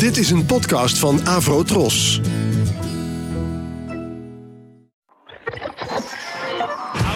[0.00, 2.20] Dit is een podcast van Avro Tros.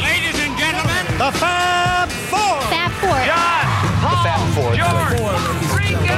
[0.01, 2.61] Ladies and gentlemen, The Fab Four.
[2.61, 3.25] Fab Four.
[3.25, 5.23] John, Paul, George,
[5.77, 6.15] Ringo.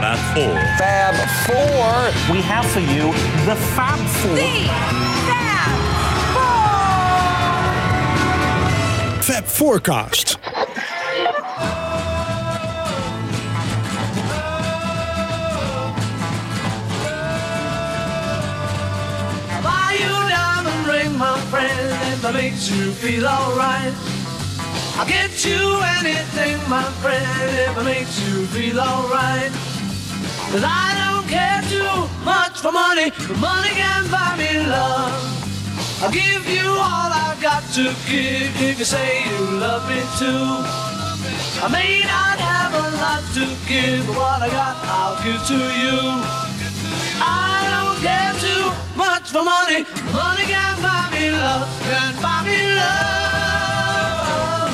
[0.00, 0.58] Fab Four.
[0.76, 1.14] Fab
[1.46, 2.34] Four.
[2.34, 3.12] We have for you
[3.44, 4.36] the Fab Four.
[9.22, 10.38] Fab Forecast.
[22.24, 23.92] It makes you feel alright.
[24.94, 27.26] I'll get you anything, my friend,
[27.58, 29.50] if it makes you feel alright.
[30.52, 35.14] Cause I don't care too much for money, but money can buy me love.
[36.02, 40.62] I'll give you all I've got to give if you say you love me too.
[41.64, 45.58] I may not have a lot to give, but what I got I'll give to
[45.58, 45.98] you.
[47.18, 47.51] I
[48.02, 48.64] care too
[48.96, 49.86] much for money.
[50.10, 54.72] Money can buy me love, can buy me love.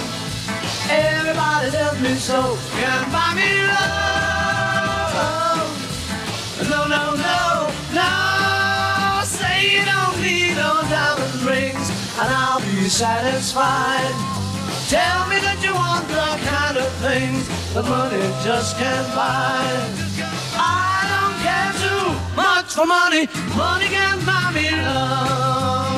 [0.88, 5.16] Everybody tells me so, can buy me love.
[6.72, 7.40] No, no, no,
[8.00, 8.10] no.
[9.24, 11.88] Say you don't need no diamond rings,
[12.20, 14.14] and I'll be satisfied.
[14.88, 19.68] Tell me that you want the kind of things that money just can't buy.
[20.56, 21.97] I don't care too
[22.74, 23.28] for money.
[23.56, 25.97] Money can buy me love.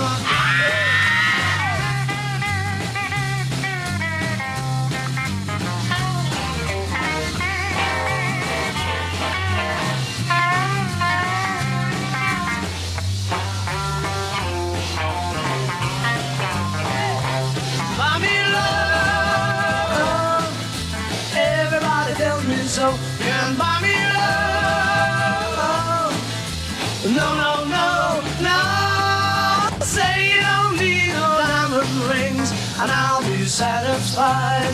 [33.60, 34.72] Satisfied.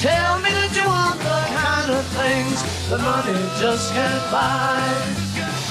[0.00, 2.58] Tell me that you want the kind of things
[2.90, 4.82] that money just can't buy.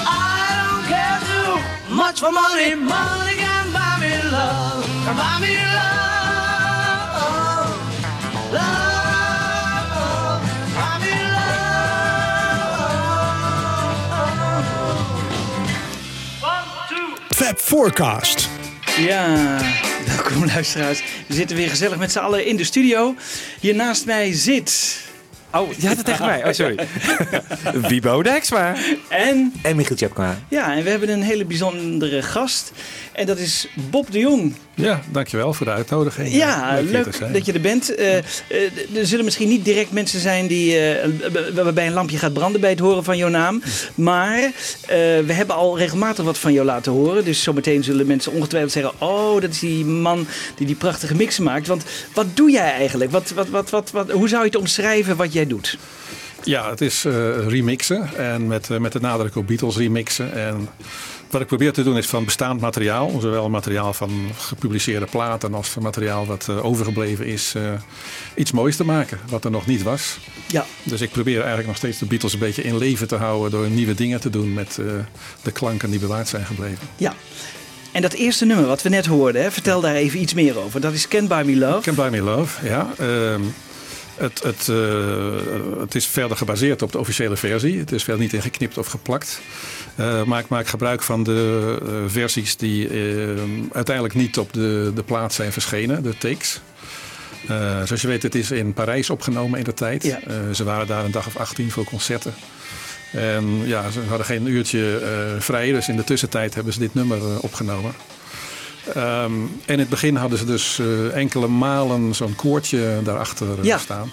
[0.08, 1.60] I don't care too
[1.94, 2.76] much for money.
[2.76, 4.86] Money can buy me love.
[5.04, 7.20] Can buy me love.
[8.56, 10.42] Love.
[10.78, 11.92] Buy me love.
[16.52, 17.10] One, two.
[17.36, 18.40] Fab Forecast.
[18.98, 19.60] Ja,
[20.06, 21.04] welkom luisteraars.
[21.28, 23.16] We zitten weer gezellig met z'n allen in de studio.
[23.60, 25.10] Hier naast mij zit...
[25.54, 26.46] Oh, je had het tegen mij.
[26.48, 26.80] Oh, sorry.
[27.90, 28.76] Wiebo Dijksma.
[29.08, 30.40] En, En Michiel Tjepkema.
[30.48, 32.72] ja, en we hebben een hele bijzondere gast.
[33.12, 34.54] En dat is Bob de Jong.
[34.74, 36.34] Ja, dankjewel voor de uitnodiging.
[36.34, 37.96] Ja, te leuk dat je er bent.
[37.96, 38.24] Eh, eh,
[38.96, 41.10] er zullen misschien niet direct mensen zijn die, eh,
[41.54, 43.62] waarbij een lampje gaat branden bij het horen van jouw naam.
[43.96, 44.52] Maar eh,
[45.26, 47.26] we hebben al regelmatig wat van jou laten horen.
[47.26, 48.94] Dus zometeen zullen mensen ongetwijfeld zeggen...
[48.98, 51.68] oh, dat is die man die die prachtige mixen maakt.
[51.68, 51.84] Want
[52.14, 53.12] wat doe jij eigenlijk?
[53.12, 55.78] Wat, wat, wat, wat, wat, hoe zou je het omschrijven wat jij doet?
[56.44, 60.34] Ja, het is eh, remixen en met, eh, met de nadruk op Beatles remixen.
[60.34, 60.70] En
[61.30, 65.70] wat ik probeer te doen is van bestaand materiaal, zowel materiaal van gepubliceerde platen als
[65.70, 67.56] van materiaal wat eh, overgebleven is,
[68.36, 70.18] iets moois te maken wat er nog niet was.
[70.48, 73.52] Ja, Dus ik probeer eigenlijk nog steeds de Beatles een beetje in leven te houden
[73.52, 74.80] door nieuwe dingen te doen met
[75.42, 76.88] de klanken die bewaard zijn gebleven.
[76.98, 77.14] ja.
[77.92, 80.82] En dat eerste nummer wat we net hoorden, hè, vertel daar even iets meer over.
[80.82, 81.82] Dat is Can't Buy Me Love.
[81.82, 82.94] Can Buy Me Love, ja.
[82.98, 83.42] Ehm,
[84.22, 87.80] het, het, eh, het is verder gebaseerd op de officiële versie.
[87.80, 89.42] Het is verder niet ingeknipt of geplakt.
[89.96, 92.90] Eh, maar ik maak gebruik van de eh, versies die
[93.72, 96.62] uiteindelijk niet op de, de plaat zijn verschenen, de takes.
[97.86, 100.04] Zoals je weet, het is in Parijs opgenomen in de tijd.
[100.04, 100.20] Ja.
[100.54, 102.34] Ze waren daar een dag of 18 voor concerten.
[103.12, 105.02] En ja, ze hadden geen uurtje
[105.40, 107.94] vrij, dus in de tussentijd hebben ze dit nummer opgenomen.
[108.94, 109.32] Ehm,
[109.66, 113.78] en in het begin hadden ze dus eh, enkele malen zo'n koortje daarachter eh, Ja.
[113.78, 114.12] staan.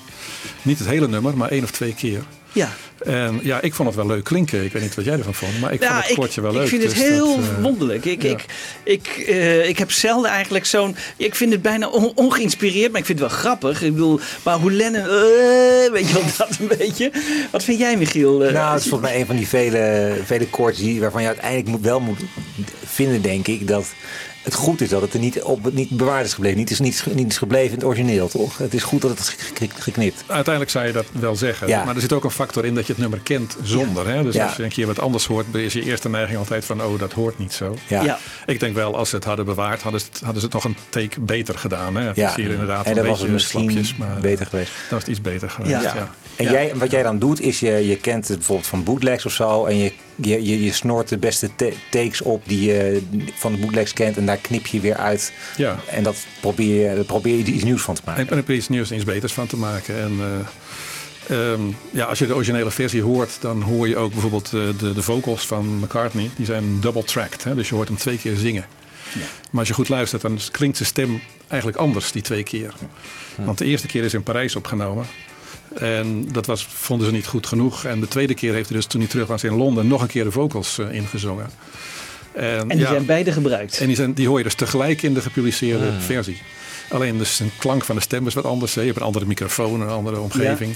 [0.62, 2.22] Niet het hele nummer, maar één of twee keer.
[2.52, 2.72] Ja.
[3.04, 4.64] En ja, ik vond het wel leuk klinken.
[4.64, 6.62] Ik weet niet wat jij ervan vond, maar ik vond het koortje wel leuk.
[6.62, 8.04] Ik vind het dus heel dat, eh, wonderlijk.
[8.04, 8.28] Ik, ja.
[8.30, 8.44] ik,
[8.84, 10.96] ik, eh, ik heb zelden eigenlijk zo'n...
[11.16, 13.82] Ik vind het bijna on- ongeïnspireerd, maar ik vind het wel grappig.
[13.82, 15.02] Ik bedoel, maar hoe Lennon...
[15.02, 17.12] eh, weet je wel, dat een beetje.
[17.50, 18.38] Wat vind jij, Michiel?
[18.38, 21.68] Nou, het is volgens mij een van die vele, vele koortjes die, waarvan je uiteindelijk
[21.68, 22.20] moet, wel moet
[22.86, 23.86] vinden, denk ik, dat
[24.48, 26.58] het goed is dat het er niet, op, niet bewaard is gebleven.
[26.58, 28.58] Niet is, niet, is- niet is gebleven in het origineel, toch?
[28.58, 29.36] Het is goed dat het
[29.78, 30.24] geknipt.
[30.26, 31.68] Uiteindelijk zou je dat wel zeggen.
[31.68, 31.84] Ja.
[31.84, 34.08] Maar er zit ook een factor in dat je het nummer kent zonder.
[34.08, 34.22] Hè?
[34.22, 34.46] Dus Ja.
[34.46, 36.82] als je een keer wat anders hoort, is je eerste neiging altijd van...
[36.82, 37.76] oh, dat hoort niet zo.
[37.86, 38.02] Ja.
[38.02, 38.18] Ja.
[38.46, 40.64] Ik denk wel, als ze het hadden bewaard, hadden ze het, hadden ze het nog
[40.64, 41.96] een take beter gedaan.
[41.96, 42.02] Hè?
[42.06, 42.28] Het Ja.
[42.30, 44.70] is hier inderdaad En een dan was beetje het misschien slapjes, maar beter geweest.
[44.80, 46.10] Dat was het iets beter geweest, Ja.
[46.38, 46.44] Ja.
[46.44, 46.50] En Ja.
[46.52, 49.64] jij, wat jij dan doet, is je, je kent het bijvoorbeeld van bootlegs of zo.
[49.64, 53.02] En je, je, je, je snort de beste ta- takes op die je
[53.34, 54.16] van de bootlegs kent.
[54.16, 55.32] En daar knip je weer uit.
[55.56, 55.76] Ja.
[55.90, 58.28] En dat probeer je, daar probeer je iets nieuws van te maken.
[58.30, 59.98] En er is nieuws en iets beters van te maken.
[60.02, 60.12] En
[61.28, 64.60] eh, ehm, ja, als je de originele versie hoort, dan hoor je ook bijvoorbeeld eh,
[64.78, 66.30] de, de vocals van McCartney.
[66.36, 67.54] Die zijn double-tracked, hè?
[67.54, 68.66] dus je hoort hem twee keer zingen.
[69.50, 72.72] Maar als je goed luistert, dan klinkt zijn stem eigenlijk anders die twee keer.
[73.36, 75.06] Want de eerste keer is in Parijs opgenomen.
[75.74, 77.84] En dat was, vonden ze niet goed genoeg.
[77.84, 80.08] En de tweede keer heeft hij dus toen hij terug was in Londen nog een
[80.08, 81.50] keer de vocals eh, ingezongen.
[82.32, 83.78] En, En die ja, zijn beide gebruikt.
[83.78, 86.42] en die, zijn, die hoor je dus tegelijk in de gepubliceerde versie.
[86.90, 88.74] Alleen dus een klank van de stem is wat anders.
[88.74, 88.80] Hè.
[88.80, 90.74] Je hebt een andere microfoon, een andere omgeving.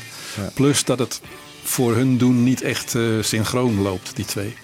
[0.54, 1.20] Plus dat het
[1.62, 4.54] voor hun doen niet echt eh, synchroon loopt, die twee.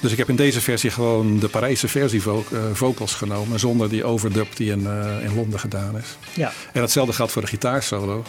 [0.00, 3.58] Dus ik heb in deze versie gewoon de Parijse versie vo- eh, vocals genomen.
[3.58, 4.80] Zonder die overdub die in,
[5.22, 6.04] in Londen gedaan is.
[6.34, 6.52] Ja.
[6.72, 8.24] En hetzelfde geldt voor de gitaarsolo.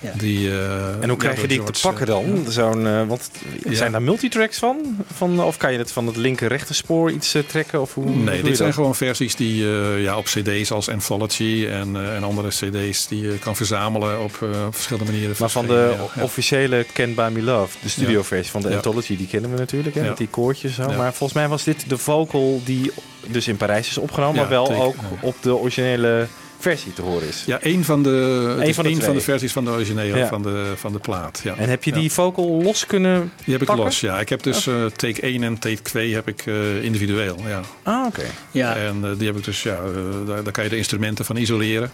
[0.00, 0.12] Ja.
[0.16, 2.44] Die, eh, En hoe krijg ja, je die te pakken eh, dan?
[2.48, 3.30] Zo'n, eh, want
[3.64, 3.74] Ja.
[3.74, 5.04] zijn daar multitracks van?
[5.14, 5.40] van?
[5.42, 7.80] Of kan je het van het linker rechter spoor iets trekken?
[7.80, 8.76] Of hoe, Nee, dit zijn dat?
[8.76, 13.22] gewoon versies die eh, ja, op cd's als Anthology en, eh, en andere cd's die
[13.22, 15.34] je kan verzamelen op, eh, verschillende manieren.
[15.38, 18.74] Maar van de officiële Can't Buy Me Love, de studioversie van de Ja.
[18.74, 20.08] Anthology, die kennen we natuurlijk, hè, Ja.
[20.08, 20.82] met die koortjes zo.
[20.90, 20.96] Ja.
[20.96, 22.90] Maar volgens mij was dit de vocal die
[23.26, 25.08] dus in Parijs is opgenomen, Ja, maar wel teken- ook ja.
[25.20, 26.26] op de originele
[26.58, 27.42] versie te horen is.
[27.46, 28.10] Ja, één van de,
[28.58, 30.26] Eén is van de één van de versies van de originele Ja.
[30.28, 31.40] van, de, van de plaat.
[31.44, 31.54] Ja.
[31.56, 31.98] En heb je Ja.
[32.00, 33.32] die vocal los kunnen...
[33.44, 34.20] Die heb ik los, ja.
[34.20, 37.60] Ik heb dus eh, take 1 en take 2 heb ik eh, individueel, ja.
[37.82, 38.22] Ah, oké.
[38.50, 38.76] Ja.
[38.76, 39.78] En eh, die heb ik dus, ja,
[40.26, 41.90] daar, daar kan je de instrumenten van isoleren.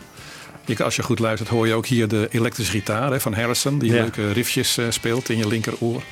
[0.67, 3.79] Je, als je goed luistert hoor je ook hier de elektrische gitaar hè, van Harrison.
[3.79, 4.01] Die Ja.
[4.01, 6.03] leuke riffjes eh, speelt in je linkeroor.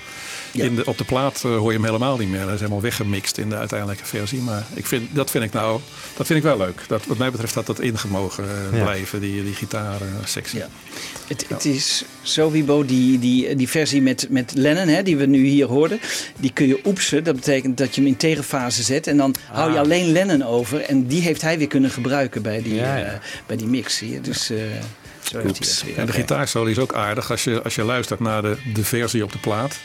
[0.52, 0.64] Ja.
[0.64, 2.40] In de, op de plaat eh, hoor je hem helemaal niet meer.
[2.44, 4.40] Hij is helemaal weggemixt in de uiteindelijke versie.
[4.40, 5.80] Maar ik vind, dat vind ik nou,
[6.16, 6.80] dat vind ik wel leuk.
[6.88, 8.82] Dat, wat mij betreft had dat ingemogen eh, Ja.
[8.84, 10.58] blijven, die, die gitaarsectie.
[10.58, 10.68] Ja.
[11.28, 15.26] Het, het is zo, Wibo, die, die, die versie met, met Lennon, hè, die we
[15.26, 16.00] nu hier hoorden,
[16.38, 17.24] die kun je oepsen.
[17.24, 19.74] Dat betekent dat je hem in tegenfase zet en dan hou Ah.
[19.74, 20.80] je alleen Lennon over.
[20.80, 23.12] En die heeft hij weer kunnen gebruiken bij die, Ja, eh,
[23.46, 23.98] bij die mix.
[24.00, 24.20] Je?
[24.20, 24.58] Dus eh,
[25.22, 25.38] zo.
[25.96, 27.30] En de gitaarsolo is ook aardig.
[27.30, 29.76] Als je, als je luistert naar de, de versie op de plaat,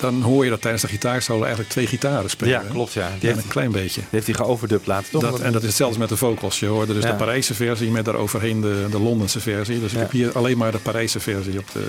[0.00, 2.52] dan hoor je dat tijdens de gitaarsolo eigenlijk twee gitaren spelen.
[2.52, 3.10] Ja, klopt, ja.
[3.18, 4.00] Die heeft, een klein beetje.
[4.00, 5.22] die heeft hij geoverdubbed laten, toch?
[5.22, 6.60] Dat, en dat is hetzelfde met de vocals.
[6.60, 7.10] Je hoorde dus Ja.
[7.10, 9.80] de Parijse versie met daaroverheen de, de Londense versie.
[9.80, 9.96] Dus Ja.
[9.96, 11.86] ik heb hier alleen maar de Parijse versie op de,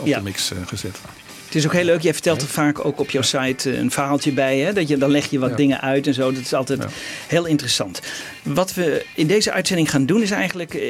[0.00, 0.18] op Ja.
[0.18, 0.96] de mix eh, gezet.
[1.52, 2.00] Het is ook heel leuk.
[2.00, 4.58] Jij vertelt er vaak ook op jouw site eh, een verhaaltje bij.
[4.58, 4.72] Hè?
[4.72, 5.56] Dat je, dan leg je wat Ja.
[5.56, 6.32] dingen uit en zo.
[6.32, 6.88] Dat is altijd Ja.
[7.28, 8.00] heel interessant.
[8.42, 10.74] Wat we in deze uitzending gaan doen is eigenlijk...
[10.74, 10.80] eh,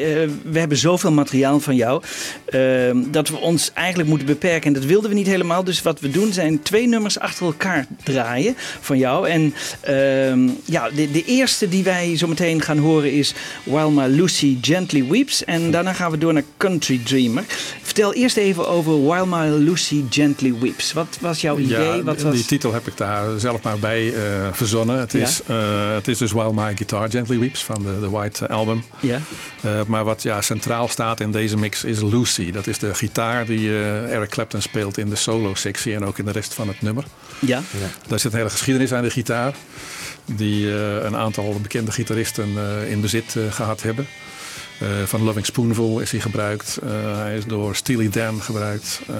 [0.45, 2.03] we hebben zoveel materiaal van jou...
[2.45, 2.61] eh,
[3.07, 4.67] dat we ons eigenlijk moeten beperken.
[4.67, 5.65] En dat wilden we niet helemaal.
[5.65, 9.29] Dus wat we doen zijn twee nummers achter elkaar draaien van jou.
[9.29, 13.35] En ehm, ja, de, de eerste die wij zo meteen gaan horen is...
[13.65, 15.45] While My Lucy Gently Weeps.
[15.45, 17.45] En daarna gaan we door naar Country Dreamer.
[17.83, 20.93] Vertel eerst even over While My Lucy Gently Weeps.
[20.93, 21.97] Wat was jouw idee?
[21.97, 22.47] Ja, Wat die was...
[22.47, 24.99] titel heb ik daar zelf maar bij eh, verzonnen.
[24.99, 25.19] Het, Ja.
[25.21, 28.85] is, eh, het is dus While My Guitar Gently Weeps van de, de White Album.
[29.01, 29.21] Ja,
[29.61, 32.51] Eh, maar wat ja, centraal staat in deze mix is Lucy.
[32.51, 36.25] Dat is de gitaar die eh, Eric Clapton speelt in de solo-sectie en ook in
[36.25, 37.05] de rest van het nummer.
[37.39, 37.63] ja,
[38.07, 39.55] Daar zit een hele geschiedenis aan de gitaar.
[40.25, 44.07] Die eh, een aantal bekende gitaristen eh, in bezit eh, gehad hebben.
[44.81, 46.79] Eh, van Loving Spoonful is hij gebruikt.
[46.83, 49.01] Eh, hij is door Steely Dan gebruikt.
[49.09, 49.15] Eh,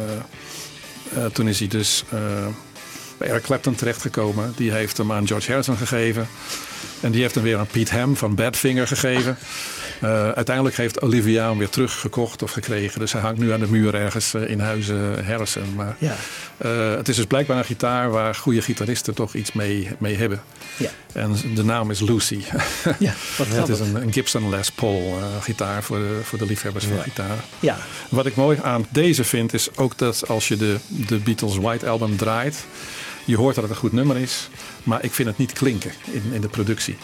[1.17, 2.47] eh, toen is hij dus eh,
[3.19, 4.53] bij Eric Clapton terechtgekomen.
[4.57, 6.29] Die heeft hem aan George Harrison gegeven.
[7.01, 9.39] En die heeft hem weer aan Pete Ham van Badfinger gegeven.
[10.01, 13.01] Eh, uiteindelijk heeft Olivia hem weer teruggekocht of gekregen.
[13.01, 15.75] Dus hij hangt nu aan de muur ergens eh, in huizen Harrison.
[15.75, 16.17] Maar ja.
[16.57, 20.43] eh, het is dus blijkbaar een gitaar waar goede gitaristen toch iets mee, mee hebben.
[20.77, 20.91] Ja.
[21.13, 22.41] En de naam is Lucy.
[22.99, 26.47] ja wat het is een, een Gibson Les Paul eh, gitaar voor de, voor de
[26.47, 27.45] liefhebbers van gitaar.
[27.61, 31.57] Ja, Wat ik mooi aan deze vind is ook dat als je de, de Beatles
[31.57, 32.57] White Album draait,
[33.25, 34.49] je hoort dat het een goed nummer is,
[34.83, 36.97] maar ik vind het niet klinken in, in de productie.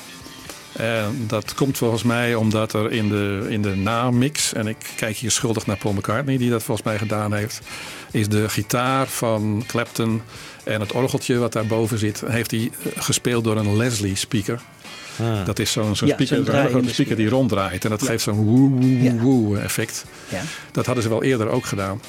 [0.72, 5.16] En dat komt volgens mij omdat er in de, in de namix, en ik kijk
[5.16, 7.60] hier schuldig naar Paul McCartney die dat volgens mij gedaan heeft,
[8.10, 10.22] is de gitaar van Clapton
[10.64, 14.60] en het orgeltje wat daarboven zit, heeft hij eh, gespeeld door een Leslie speaker.
[15.44, 15.94] Dat is zo'n Ja,
[16.86, 17.84] speaker, die ronddraait.
[17.84, 19.12] En dat geeft zo'n woe, woe, Ja.
[19.14, 20.04] woe effect.
[20.28, 20.42] ja.
[20.72, 22.00] Dat hadden ze wel eerder ook gedaan.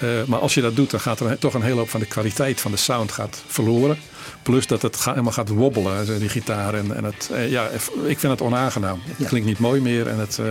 [0.00, 2.06] Eh, maar als je dat doet, dan gaat er toch een hele hoop van de
[2.06, 3.98] kwaliteit van de sound gaat verloren.
[4.42, 6.74] Plus dat het ga- helemaal gaat wobbelen, die gitaar.
[6.74, 7.68] En, en het, eh, ja,
[8.06, 9.00] ik vind het onaangenaam.
[9.04, 9.26] Het Ja.
[9.26, 10.44] klinkt niet mooi meer en het, eh,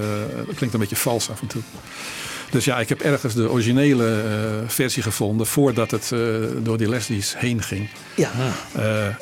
[0.48, 1.62] het klinkt een beetje vals af en toe.
[2.51, 4.24] Dus ja, ik heb ergens de originele
[4.67, 6.12] versie gevonden voordat het
[6.63, 7.89] door die Leslie's heen ging.
[8.15, 8.29] ja.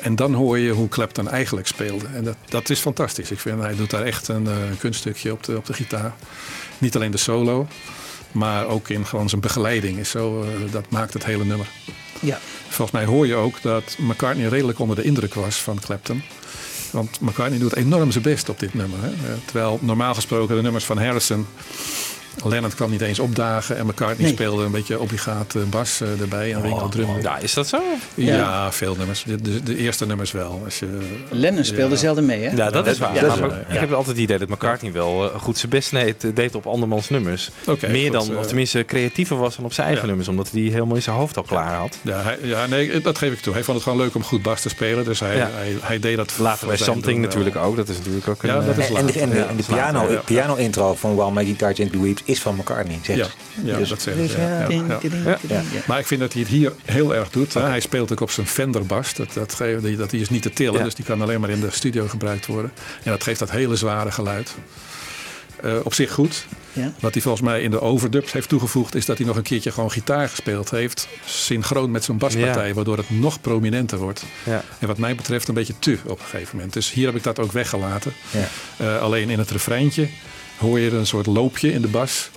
[0.00, 2.06] En dan hoor je hoe Clapton eigenlijk speelde.
[2.14, 3.30] En dat, dat is fantastisch.
[3.30, 4.48] Ik vind hij doet daar echt een
[4.78, 6.14] kunststukje op de, op de gitaar.
[6.78, 7.66] Niet alleen de solo.
[8.32, 11.66] Maar ook in gewoon zijn begeleiding is zo, eh, dat maakt het hele nummer.
[12.20, 12.38] Ja.
[12.68, 16.22] Volgens mij hoor je ook dat McCartney redelijk onder de indruk was van Clapton.
[16.90, 18.98] Want McCartney doet enorm zijn best op dit nummer.
[19.02, 19.08] Hè?
[19.08, 21.46] Eh, Terwijl normaal gesproken de nummers van Harrison.
[22.44, 24.32] Lennon kwam niet eens opdagen en McCartney Nee.
[24.34, 27.08] speelde een beetje obligaat eh, bas eh, erbij en Ringo drum.
[27.22, 27.78] Ja, is dat zo?
[28.14, 29.22] Ja, veel nummers.
[29.26, 30.60] De, de, de eerste nummers wel.
[30.64, 30.86] Als je,
[31.30, 32.00] Lennon speelde Ja.
[32.00, 32.56] zelden mee, hè?
[32.56, 33.14] Ja, dat is waar.
[33.14, 35.58] Ja, Maar dat is maar Ik heb altijd het idee dat McCartney wel eh, goed
[35.58, 37.50] zijn best deed, deed op andermans nummers.
[37.88, 40.08] Meer goed, dan, of tenminste creatiever was dan op zijn eigen Ja.
[40.08, 40.28] nummers.
[40.28, 41.96] Omdat hij die helemaal in zijn hoofd al klaar had.
[42.02, 43.52] Ja, hij, ja, nee, dat geef ik toe.
[43.52, 45.04] Hij vond het gewoon leuk om goed bas te spelen.
[45.04, 45.50] Dus hij, Ja.
[45.54, 47.76] hij, hij deed dat Later voor bij Something natuurlijk ook.
[47.76, 48.48] Dat is natuurlijk ook een...
[48.48, 50.12] Ja, dat is En, en, de, en de, Ja, en de dat is later, piano,
[50.12, 50.20] ja.
[50.24, 52.98] piano intro van While My Guitar Gently Weeps is van McCartney.
[53.02, 53.26] Zegt Ja,
[53.64, 54.30] ja Dus- dat zeg ik.
[55.48, 55.62] Ja.
[55.86, 57.54] Maar ik vind dat hij het hier heel erg doet.
[57.54, 59.14] Hij speelt ook op zijn Fender bas.
[59.14, 61.60] Dat, dat, geeft- dat die is niet te tillen, dus die kan alleen maar in
[61.60, 62.72] de studio gebruikt worden.
[63.02, 64.54] En dat geeft dat hele zware geluid.
[65.62, 66.46] Eh, op zich goed.
[66.72, 66.92] Ja.
[67.00, 69.72] Wat hij volgens mij in de overdubs heeft toegevoegd, is dat hij nog een keertje
[69.72, 71.08] gewoon gitaar gespeeld heeft.
[71.24, 72.74] Synchroon met zijn baspartij, Ja.
[72.74, 74.24] waardoor het nog prominenter wordt.
[74.44, 74.64] Ja.
[74.78, 76.72] En wat mij betreft een beetje te op een gegeven moment.
[76.72, 78.12] Dus hier heb ik dat ook weggelaten.
[78.30, 78.48] Ja.
[78.76, 80.08] Eh, alleen in het refreintje
[80.58, 82.30] hoor je een soort loopje in de bas.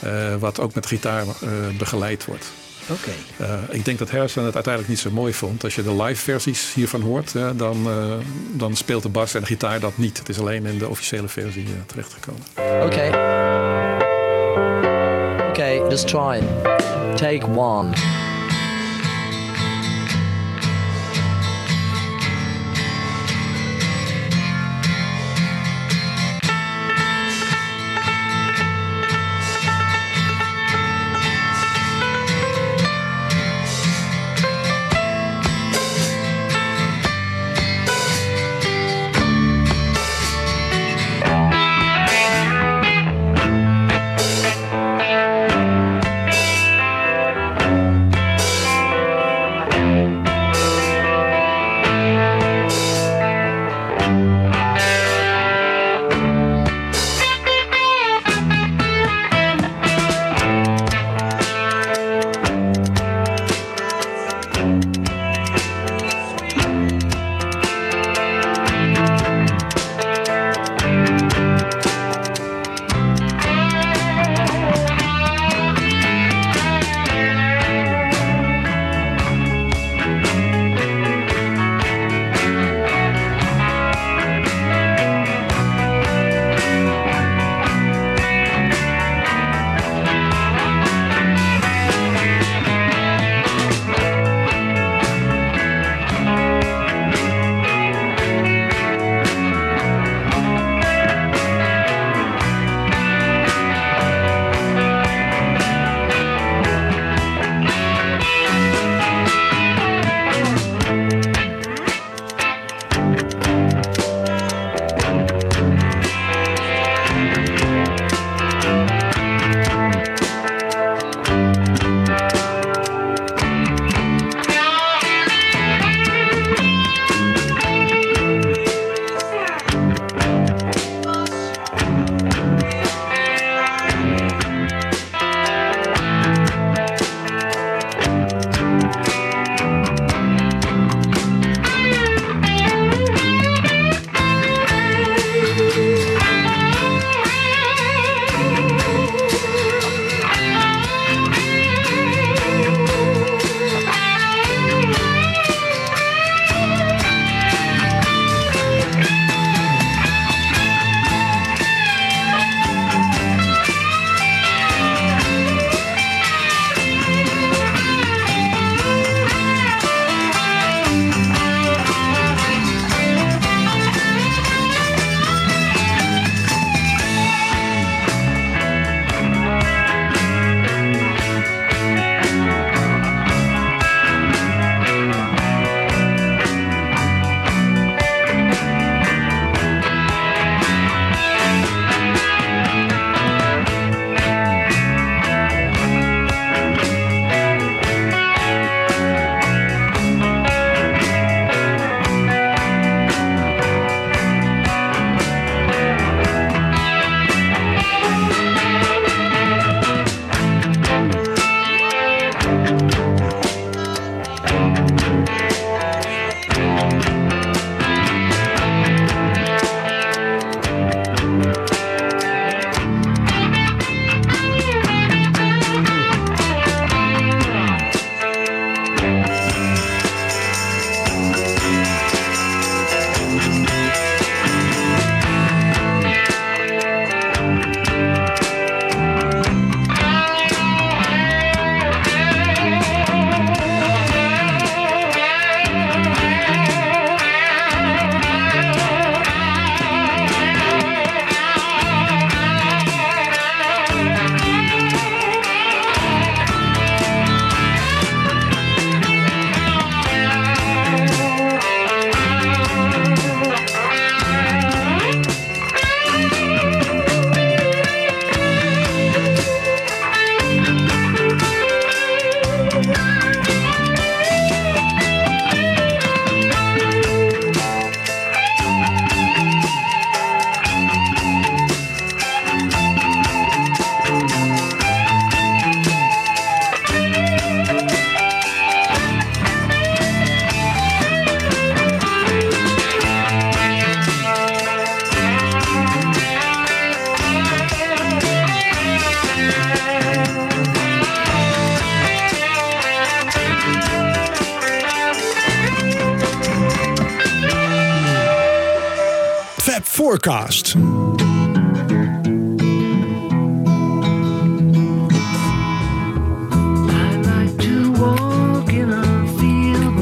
[0.00, 2.52] eh, wat ook met gitaar eh, begeleid wordt.
[2.88, 3.10] Oké.
[3.36, 5.64] Eh, ik denk dat Harrison het uiteindelijk niet zo mooi vond.
[5.64, 7.88] Als je de live versies hiervan hoort, dan,
[8.52, 10.18] dan speelt de bas en de gitaar dat niet.
[10.18, 12.42] Het is alleen in de officiële versie terechtgekomen.
[12.56, 13.08] Okay.
[15.48, 17.16] Okay, let's try it.
[17.16, 18.21] Take one.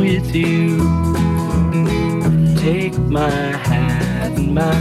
[0.00, 0.78] With you.
[2.56, 4.74] Take my hat and my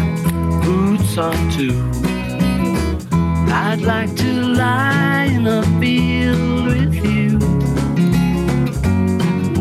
[0.63, 1.77] boots on too.
[3.51, 4.31] I'd like to
[4.63, 7.39] lie in a field with you.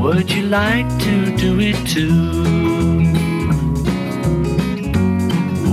[0.00, 2.77] Would you like to do it too?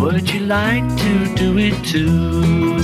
[0.05, 2.77] Would you like to do it too?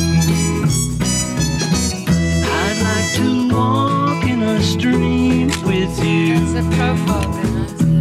[2.49, 6.39] I'd like to walk in a stream with you.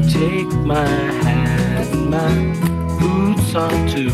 [0.08, 0.88] Take my
[1.26, 2.34] hat and my
[2.98, 4.10] boots on too.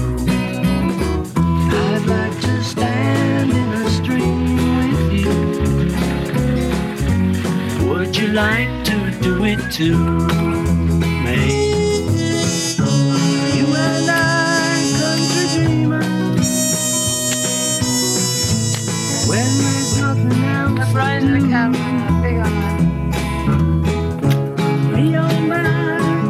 [1.37, 4.57] I'd like to stand in a stream
[4.91, 5.35] with you.
[7.89, 10.66] Would you like to do it too?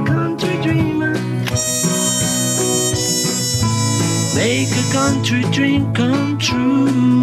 [0.07, 1.15] Country dreamer.
[4.35, 7.16] Make a country dream come true.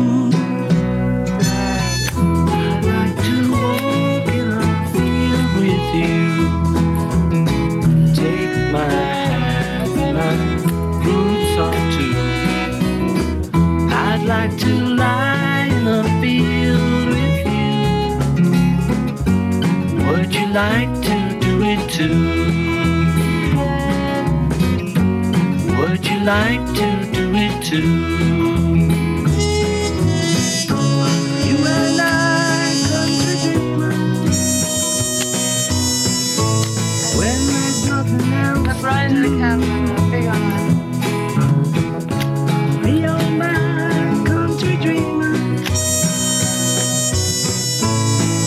[20.54, 22.14] Like to do it too?
[25.80, 27.80] Would you like to do it too?
[31.48, 32.06] You and I,
[32.92, 33.94] country dreamer.
[37.18, 39.30] When there's nothing else to do.
[42.84, 45.34] Me oh my country dreamer.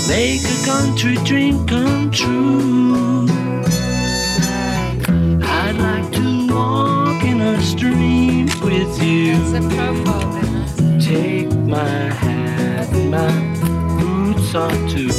[0.09, 3.27] Make a country dream come true.
[5.43, 9.37] I'd like to walk in a stream with you.
[11.01, 13.31] Take my hat and my
[13.99, 15.11] boots on too.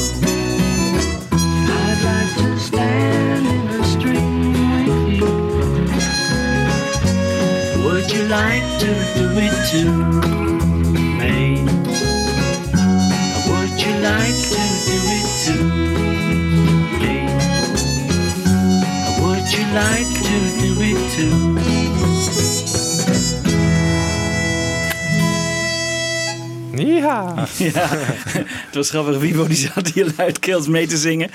[1.32, 4.54] I'd like to stand in a stream
[4.88, 5.28] with you.
[7.84, 10.57] Would you like to do it too,
[20.40, 21.56] do it too?
[26.76, 27.34] Ja.
[27.58, 27.88] Ja,
[28.66, 29.18] het was grappig.
[29.18, 31.30] Wiebo die zat hier luidkeels mee te zingen.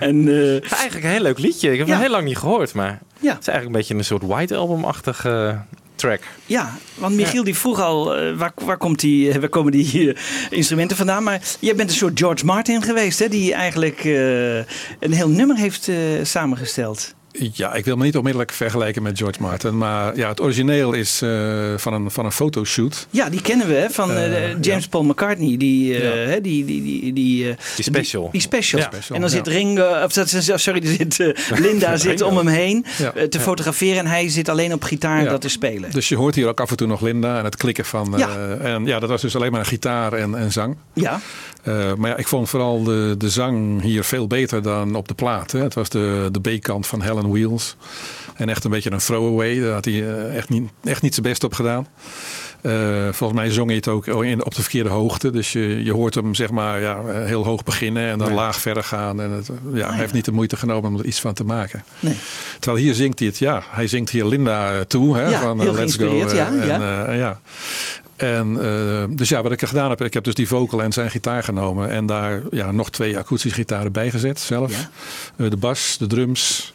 [0.00, 1.72] En, eh, Eigenlijk een heel leuk liedje.
[1.72, 1.92] Ik heb Ja.
[1.92, 3.30] hem heel lang niet gehoord, maar Ja.
[3.32, 5.58] het is eigenlijk een beetje een soort White Album-achtige
[5.94, 6.20] track.
[6.46, 10.12] ja, want Michiel die vroeg al, eh, waar, waar, komt die, eh, waar komen die
[10.12, 11.22] eh, instrumenten vandaan?
[11.22, 13.28] Maar jij bent een soort George Martin geweest, hè?
[13.28, 17.14] Die eigenlijk eh, een heel nummer heeft eh, samengesteld.
[17.52, 19.78] Ja, ik wil me niet onmiddellijk vergelijken met George Martin.
[19.78, 21.30] Maar ja, het origineel is eh,
[21.76, 23.06] van, een, van een fotoshoot.
[23.10, 25.56] Ja, die kennen we hè, van eh, Eh, James Paul McCartney.
[25.56, 26.30] Die, eh, Ja.
[26.30, 28.28] hè, die, die, die, die, eh, Die special.
[28.32, 28.80] Die, special.
[28.80, 28.90] Ja.
[28.92, 29.28] En dan Ja.
[29.28, 33.12] zit Ringo, of is- sorry, zit, eh, Linda zit om hem heen Ja.
[33.28, 33.98] te fotograferen.
[33.98, 35.30] En hij zit alleen op gitaar Ja.
[35.30, 35.90] dat te spelen.
[35.90, 38.12] Dus je hoort hier ook af en toe nog Linda en het klikken van.
[38.14, 38.56] eh, Ja.
[38.60, 40.76] En ja, dat was dus alleen maar een gitaar en, en zang.
[40.92, 41.20] Ja,
[41.66, 45.14] Eh, maar ja, ik vond vooral de, de zang hier veel beter dan op de
[45.14, 45.52] plaat.
[45.52, 45.62] Hè.
[45.62, 47.76] Het was de, de B-kant van Helen Wheels.
[48.34, 49.60] En echt een beetje een throwaway.
[49.60, 51.86] Daar had hij eh, echt niet, echt niet zijn best op gedaan.
[52.60, 52.72] Eh,
[53.12, 55.30] volgens mij zong hij het ook in, op de verkeerde hoogte.
[55.30, 58.84] Dus je, je hoort hem zeg maar ja, heel hoog beginnen en dan laag verder
[58.84, 59.20] gaan.
[59.20, 61.84] En het, ja, hij heeft niet de moeite genomen om er iets van te maken.
[62.00, 62.16] nee.
[62.60, 65.16] Terwijl hier zingt hij het, ja, hij zingt hier Linda toe.
[65.16, 66.14] Hè, Ja, van, heel Let's go.
[66.14, 66.46] ja,
[67.06, 67.40] en, ja.
[68.16, 71.10] En eh, dus ja, wat ik gedaan heb, ik heb dus die vocal en zijn
[71.10, 71.90] gitaar genomen.
[71.90, 74.72] En daar ja, nog twee akoestische gitaren bij gezet zelf.
[74.72, 74.88] Ja.
[75.44, 76.74] Eh, de bas, de drums.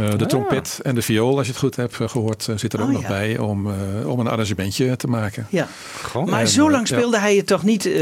[0.00, 2.72] Eh, de trompet en de viool, als je het goed hebt eh, gehoord, eh, zit
[2.72, 3.08] er ook Oh, nog ja.
[3.08, 5.46] bij om, eh, om een arrangementje te maken.
[5.50, 5.68] Ja.
[6.02, 6.30] Gewoon.
[6.30, 6.96] Maar En, zo lang ja.
[6.96, 7.92] speelde hij het toch niet eh,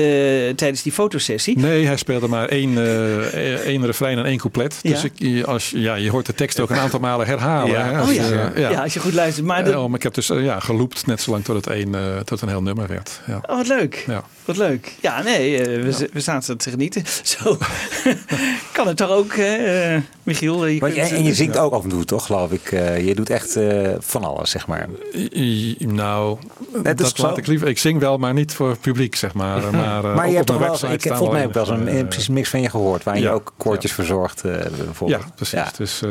[0.54, 1.58] tijdens die fotosessie?
[1.58, 4.78] Nee, hij speelde maar één, eh, één refrein en één couplet.
[4.82, 5.06] Dus Ja.
[5.06, 7.70] ik, je- als, ja, je hoort de tekst ook een aantal malen herhalen.
[7.72, 7.84] Ja.
[7.92, 8.50] hè, Oh ja.
[8.56, 8.82] ja.
[8.82, 9.46] als je goed luistert.
[9.46, 12.40] Maar de- ik heb dus ja, geloopt net zo lang tot het, een, eh, tot
[12.40, 13.20] een heel nummer werd.
[13.26, 13.37] Ja.
[13.46, 14.04] Oh, wat leuk.
[14.06, 14.24] Ja.
[14.44, 14.92] Wat leuk.
[15.00, 17.02] Ja, nee, we, we zaten te genieten.
[17.38, 17.58] Zo
[18.72, 20.66] kan het toch ook, eh, Michiel?
[20.66, 22.72] Je Maar kunt- je, en je zingt ook, of doet, toch, geloof ik.
[22.72, 24.88] Eh, je doet echt eh, van alles, zeg maar.
[25.35, 26.38] I- Nou,
[26.83, 27.22] dat zo.
[27.22, 27.68] laat ik liever.
[27.68, 29.62] Ik zing wel, maar niet voor het publiek, zeg maar.
[29.79, 32.29] Maar, eh, maar je hebt wel, ik heb volgens mij ook wel eens een, precies
[32.29, 34.53] mix van je gehoord, waar je ook koortjes verzorgt, eh,
[34.85, 35.22] bijvoorbeeld.
[35.22, 35.72] Ja, precies.
[35.77, 36.03] Dus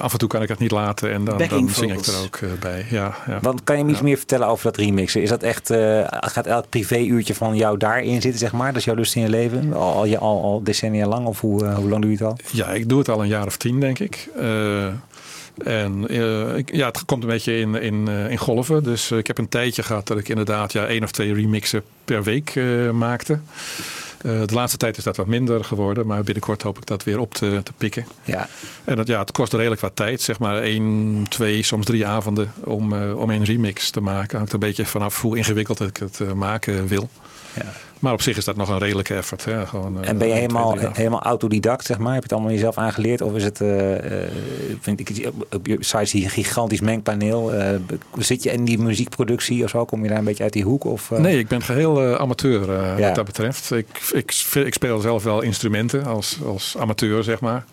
[0.00, 2.40] af en toe kan ik het niet laten en dan, dan zing ik er ook
[2.60, 2.86] bij.
[2.90, 3.38] Ja, ja.
[3.42, 5.22] Want kan je me iets meer vertellen over dat remixen?
[5.22, 5.72] Is dat echt,
[6.10, 8.66] gaat elk privéuurtje van jou daarin zitten, zeg maar?
[8.68, 9.72] Dat is jouw lust in je leven?
[9.74, 11.26] Al, al, al, al decennia lang?
[11.26, 12.36] Of hoe, hoe lang doe je het al?
[12.50, 14.28] Ja, ik doe het al een jaar of tien, denk ik.
[15.64, 18.82] En eh, ik, ja, het komt een beetje in, in, eh, in golven.
[18.82, 21.82] Dus eh, ik heb een tijdje gehad dat ik inderdaad ja, één of twee remixen
[22.04, 22.54] per week
[22.92, 23.38] maakte.
[24.22, 27.34] De laatste tijd is dat wat minder geworden, maar binnenkort hoop ik dat weer op
[27.34, 28.06] te, te pikken.
[28.24, 28.48] Ja.
[28.84, 32.52] En dat, ja, het kost redelijk wat tijd, zeg maar één, twee, soms drie avonden
[32.64, 34.36] om, om een remix te maken.
[34.36, 37.08] Hangt een beetje vanaf hoe ingewikkeld ik het maken wil.
[37.64, 37.70] Ja.
[37.98, 39.44] Maar op zich is dat nog een redelijke effort.
[39.44, 39.66] Hè?
[39.66, 42.06] Gewoon, eh, En ben je één, twee, helemaal, helemaal autodidact, zeg maar?
[42.12, 43.20] Heb je het allemaal jezelf aangeleerd?
[43.20, 44.30] Of is het, eh, eh,
[44.80, 47.52] vind ik, op- je site je een gigantisch mengpaneel.
[47.52, 47.74] Eh,
[48.18, 49.84] zit je in die muziekproductie of zo?
[49.84, 50.84] Kom je daar een beetje uit die hoek?
[50.84, 51.18] Of, eh?
[51.18, 53.06] Nee, ik ben geheel eh, amateur eh, Ja.
[53.06, 53.70] wat dat betreft.
[53.70, 57.64] Ik, ik, ik speel zelf wel instrumenten als, als amateur, zeg maar.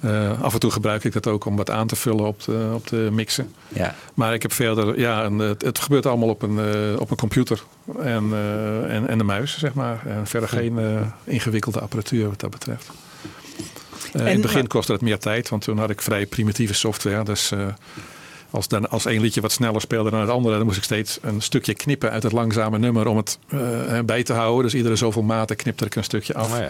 [0.00, 2.70] Eh, af en toe gebruik ik dat ook om wat aan te vullen op de,
[2.74, 3.52] op de mixen.
[3.68, 3.94] Ja.
[4.14, 7.16] Maar ik heb verder, ja, een, het, het gebeurt allemaal op een, eh, op een
[7.16, 7.62] computer
[8.00, 10.06] en, eh, en, en de muis, zeg maar.
[10.06, 12.90] En verder geen eh, ingewikkelde apparatuur wat dat betreft.
[14.12, 17.24] Eh, in het begin kostte het meer tijd, want toen had ik vrij primitieve software.
[17.24, 17.66] Dus eh,
[18.50, 21.18] als, dan, als één liedje wat sneller speelde dan het andere, dan moest ik steeds
[21.22, 23.58] een stukje knippen uit het langzame nummer om het eh,
[24.04, 24.62] bij te houden.
[24.62, 26.60] Dus iedere zoveel maten knipte ik een stukje af.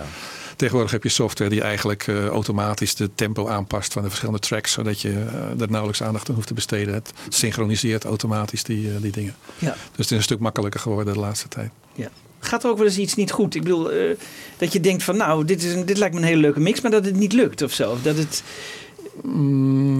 [0.56, 4.72] Tegenwoordig heb je software die eigenlijk eh, automatisch de tempo aanpast van de verschillende tracks,
[4.72, 6.94] zodat je eh, er nauwelijks aandacht aan hoeft te besteden.
[6.94, 9.34] Het synchroniseert automatisch die, eh, die dingen.
[9.58, 9.70] Ja.
[9.70, 11.70] Dus het is een stuk makkelijker geworden de laatste tijd.
[11.94, 12.08] Ja.
[12.38, 13.54] Gaat er ook wel eens iets niet goed?
[13.54, 14.16] Ik bedoel, eh,
[14.56, 16.80] dat je denkt van nou, dit, is een, dit lijkt me een hele leuke mix,
[16.80, 17.90] maar dat het niet lukt of zo.
[17.90, 18.42] Of Dat het,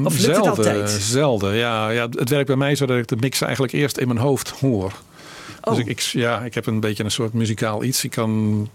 [0.05, 0.91] of lukt het zelden, altijd?
[0.91, 2.09] Zelden, ja, ja.
[2.11, 4.93] Het werkt bij mij zo dat ik de mix eigenlijk eerst in mijn hoofd hoor.
[5.63, 5.75] Oh.
[5.75, 8.05] Dus ik, ik, ja, ik heb een beetje een soort muzikaal iets.
[8.05, 8.69] Ik kan,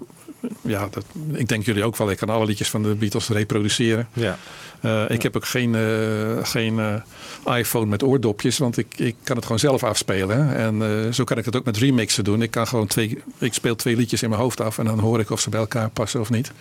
[0.62, 4.08] ja, dat, ik denk jullie ook wel, ik kan alle liedjes van de Beatles reproduceren.
[4.14, 4.38] Ja.
[4.82, 9.36] Eh, ik heb ook geen, eh, geen eh, iPhone met oordopjes, want ik, ik kan
[9.36, 10.56] het gewoon zelf afspelen.
[10.56, 12.42] En eh, zo kan ik het ook met remixen doen.
[12.42, 15.20] Ik kan gewoon twee, ik speel twee liedjes in mijn hoofd af en dan hoor
[15.20, 16.52] ik of ze bij elkaar passen of niet.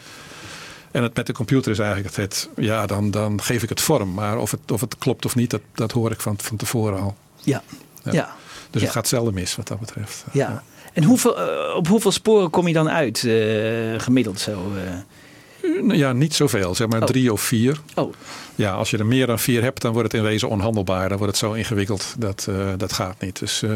[0.90, 3.80] En het met de computer is eigenlijk het, het ja, dan, dan geef ik het
[3.80, 4.14] vorm.
[4.14, 7.00] Maar of het, of het klopt of niet, dat, dat hoor ik van, van tevoren
[7.00, 7.16] al.
[7.42, 7.62] ja.
[8.02, 8.12] Ja.
[8.12, 8.34] ja.
[8.70, 8.86] Dus Ja.
[8.86, 10.24] het gaat zelden mis wat dat betreft.
[10.32, 10.62] Ja.
[10.96, 14.72] En hoeveel, eh, op hoeveel sporen kom je dan uit, eh, gemiddeld zo?
[14.76, 15.96] eh?
[15.98, 17.06] Ja, niet zoveel, zeg maar Oh.
[17.06, 17.80] drie of vier.
[17.94, 18.12] Oh,
[18.54, 21.08] Ja, als je er meer dan vier hebt, dan wordt het in wezen onhandelbaar.
[21.08, 23.38] Dan wordt het zo ingewikkeld, dat, eh, dat gaat niet.
[23.38, 23.70] Dus eh,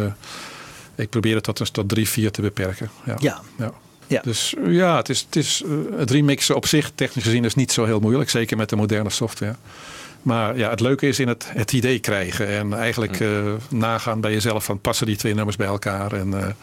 [0.95, 2.91] ik probeer het tot, dus tot drie, vier te beperken.
[3.05, 3.17] Ja.
[3.19, 3.41] ja.
[3.59, 3.73] Ja.
[4.07, 4.21] Ja.
[4.25, 5.63] Dus ja, het, is, het, is,
[5.97, 8.31] het remixen op zich, technisch gezien, is niet zo heel moeilijk.
[8.31, 9.55] Zeker met de moderne software.
[10.23, 12.49] Maar ja, het leuke is in het, het idee krijgen.
[12.49, 13.29] En eigenlijk eh,
[13.71, 16.13] nagaan bij jezelf van passen die twee nummers bij elkaar.
[16.13, 16.57] En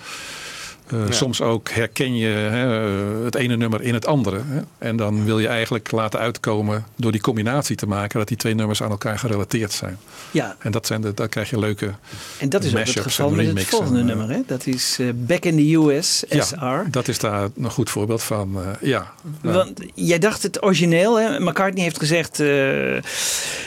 [0.87, 4.41] eh, soms ook herken je hè, eh, het ene nummer in het andere.
[4.45, 4.61] Hè.
[4.77, 8.19] En dan wil je eigenlijk laten uitkomen door die combinatie te maken.
[8.19, 9.97] Dat die twee nummers aan elkaar gerelateerd zijn.
[10.31, 10.55] ja.
[10.59, 11.91] En dat zijn de, dan krijg je leuke
[12.39, 14.05] En dat is ook het geval met het volgende eh.
[14.05, 14.29] nummer.
[14.29, 14.41] Hè?
[14.45, 16.89] Dat is Back in the US, SR.
[16.91, 18.57] Dat is daar een goed voorbeeld van.
[18.81, 21.39] ja, Want jij dacht het origineel, hè?
[21.39, 22.37] McCartney heeft gezegd,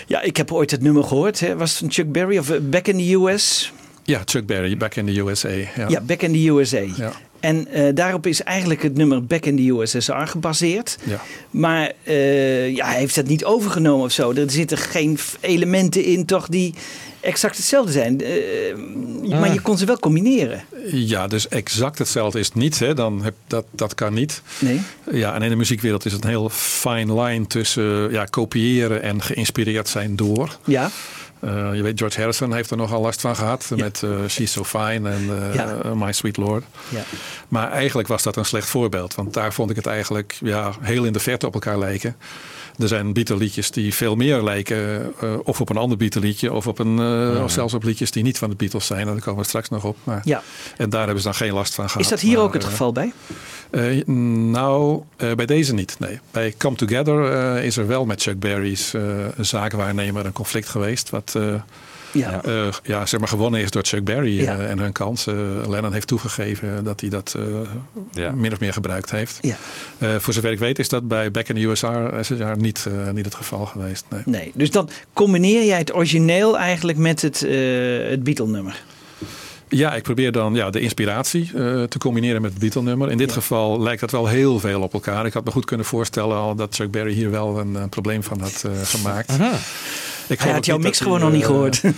[0.06, 1.40] ja, ik heb ooit het nummer gehoord.
[1.40, 1.56] Hè?
[1.56, 3.72] Was het van Chuck Berry of Back in the US?
[4.02, 5.48] Ja, Chuck Berry, Back in the USA.
[5.48, 5.88] Ja.
[5.88, 6.84] Ja, Back in the USA.
[6.96, 7.12] Ja.
[7.40, 10.98] En eh, daarop is eigenlijk het nummer Back in the USSR gebaseerd.
[11.04, 11.20] Ja.
[11.50, 14.32] Maar eh, ja, hij heeft dat niet overgenomen of zo.
[14.32, 16.74] Er zitten geen elementen in toch die
[17.20, 18.20] exact hetzelfde zijn.
[18.20, 20.64] Eh, Maar je kon ze wel combineren.
[20.90, 22.78] Ja, dus exact hetzelfde is het niet.
[22.78, 22.94] Hè.
[22.94, 24.42] Dan heb, dat, dat kan niet.
[24.58, 24.80] Nee?
[25.12, 29.22] Ja, en in de muziekwereld is het een heel fine line tussen ja, kopiëren en
[29.22, 30.58] geïnspireerd zijn door.
[30.64, 30.90] Ja?
[31.40, 34.64] Eh, je weet, George Harrison heeft er nogal last van gehad met eh, She's So
[34.64, 35.94] Fine en eh, Ja.
[35.94, 36.64] My Sweet Lord.
[36.88, 37.02] Ja.
[37.48, 41.04] Maar eigenlijk was dat een slecht voorbeeld, want daar vond ik het eigenlijk ja, heel
[41.04, 42.16] in de verte op elkaar lijken.
[42.80, 46.52] Er zijn Beatle liedjes die veel meer lijken eh, of op een ander Beatle liedje
[46.52, 49.06] of, op een, eh, of zelfs op liedjes die niet van de Beatles zijn.
[49.06, 49.96] Daar komen we straks nog op.
[50.04, 50.42] Maar, Ja.
[50.76, 52.02] En daar hebben ze dan geen last van gehad.
[52.02, 53.12] Is dat hier Maar, ook het eh, geval bij?
[54.06, 55.96] nou, bij deze niet.
[55.98, 56.20] Nee.
[56.30, 58.94] Bij Come Together is er wel met Chuck Berry's
[59.40, 61.10] zakenwaarnemer een conflict geweest.
[61.10, 61.38] Wat
[62.12, 62.42] Ja.
[62.44, 64.58] eh, ja, zeg maar gewonnen is door Chuck Berry Ja.
[64.58, 65.24] eh, en hun kant.
[65.28, 65.34] Eh,
[65.68, 67.42] Lennon heeft toegegeven dat hij dat eh,
[68.12, 68.30] Ja.
[68.30, 69.38] min of meer gebruikt heeft.
[69.40, 69.56] Ja.
[69.98, 71.86] Eh, voor zover ik weet is dat bij Back in the USR
[72.20, 74.04] SSR niet, eh, niet het geval geweest.
[74.08, 74.22] Nee.
[74.26, 78.82] Nee, dus dan combineer jij het origineel eigenlijk met het, eh het Beatle-nummer.
[79.68, 83.10] Ja, ik probeer dan ja, de inspiratie eh, te combineren met het Beatle-nummer.
[83.10, 85.26] In dit geval lijkt dat wel heel veel op elkaar.
[85.26, 88.40] Ik had me goed kunnen voorstellen al dat Chuck Berry hier wel een, probleem van
[88.40, 89.32] had eh, gemaakt.
[90.30, 91.82] Ik Hij had jouw mix gewoon nog niet eh, gehoord.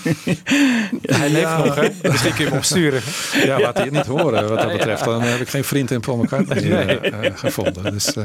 [1.02, 1.88] Hij leeft nog, hè?
[2.10, 3.00] Misschien kun je hem opsturen.
[3.44, 5.04] Ja, laat hij het niet horen wat dat betreft.
[5.04, 7.92] Dan heb ik geen vriend in Paul McCartney eh, eh, gevonden.
[7.92, 8.24] Dus, eh,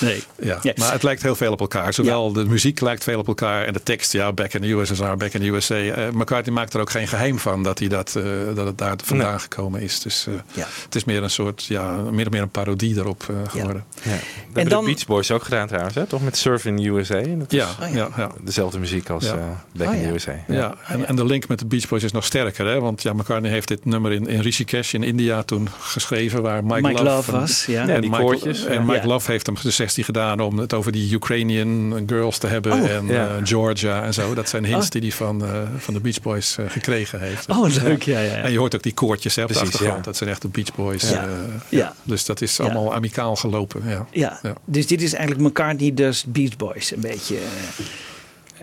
[0.00, 0.22] Nee.
[0.42, 0.58] ja.
[0.76, 1.94] Maar het lijkt heel veel op elkaar.
[1.94, 4.12] Zowel de muziek lijkt veel op elkaar en de tekst.
[4.12, 5.74] Ja, back in the USSR, back in the USA.
[5.74, 8.22] Eh, McCartney maakt er ook geen geheim van dat, hij dat, eh,
[8.54, 10.00] dat het daar vandaan gekomen is.
[10.00, 10.66] Dus eh, Ja.
[10.84, 13.84] het is meer een soort, ja, meer, meer een parodie erop eh, geworden.
[14.02, 14.10] Ja.
[14.10, 16.06] Dat hebben En dan- de Beach Boys ook gedaan trouwens, hè?
[16.06, 17.14] Toch met Surf in the USA.
[17.14, 17.96] En dat is Ja, Oh, ja.
[17.96, 18.30] ja, ja.
[18.40, 19.45] dezelfde muziek als Ja.
[19.46, 20.08] Eh, Back Oh, ja.
[20.10, 20.32] USA.
[20.48, 22.66] Ja, en, en de link met de Beach Boys is nog sterker.
[22.66, 22.80] Hè?
[22.80, 26.42] Want ja, McCartney heeft dit nummer in, in Rishikesh in India toen geschreven.
[26.42, 27.86] Waar Mike, Mike Love, Love was, ja.
[27.86, 28.80] Ja, en die Mike, koortjes, En ja.
[28.80, 29.06] Mike.
[29.06, 32.72] Love heeft hem de sessie gedaan om het over die Ukrainian girls te hebben.
[32.72, 33.26] Oh, en ja.
[33.28, 34.34] eh, Georgia en zo.
[34.34, 34.90] Dat zijn hints Oh.
[34.90, 37.48] die hij van, eh, van de Beach Boys eh, gekregen heeft.
[37.48, 38.02] Oh, leuk.
[38.02, 40.04] Ja, ja, En je hoort ook die koortjes hè, op de Precies, achtergrond.
[40.04, 40.10] ja.
[40.10, 41.10] Dat zijn echt de Beach Boys.
[41.10, 41.22] Ja.
[41.24, 41.28] eh,
[41.68, 41.94] Ja.
[42.02, 42.64] Dus dat is Ja.
[42.64, 43.82] allemaal amicaal gelopen.
[43.88, 44.38] Ja, Ja.
[44.42, 44.52] Ja.
[44.64, 46.92] dus dit is eigenlijk McCartney dus Beach Boys.
[46.92, 47.36] Een beetje.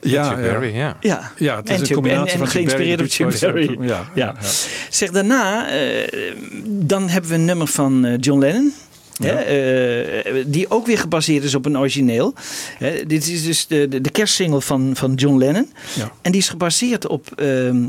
[0.03, 0.97] Ja, Berry, ja.
[0.99, 1.31] ja.
[1.37, 3.39] Ja, het is En een combinatie en- en van geïnspireerd op Boys.
[3.39, 3.77] Berry.
[3.81, 4.03] Ja, Ja.
[4.15, 4.35] ja.
[4.89, 6.07] Zeg daarna, eh,
[6.65, 8.73] dan hebben we een nummer van eh, John Lennon.
[9.23, 12.33] Hè, eh, die ook weer gebaseerd is op een origineel.
[12.77, 15.73] Hè, dit is dus de, de, de kerstsingle van, van John Lennon.
[15.95, 16.11] Ja.
[16.21, 17.85] En die is gebaseerd op ehm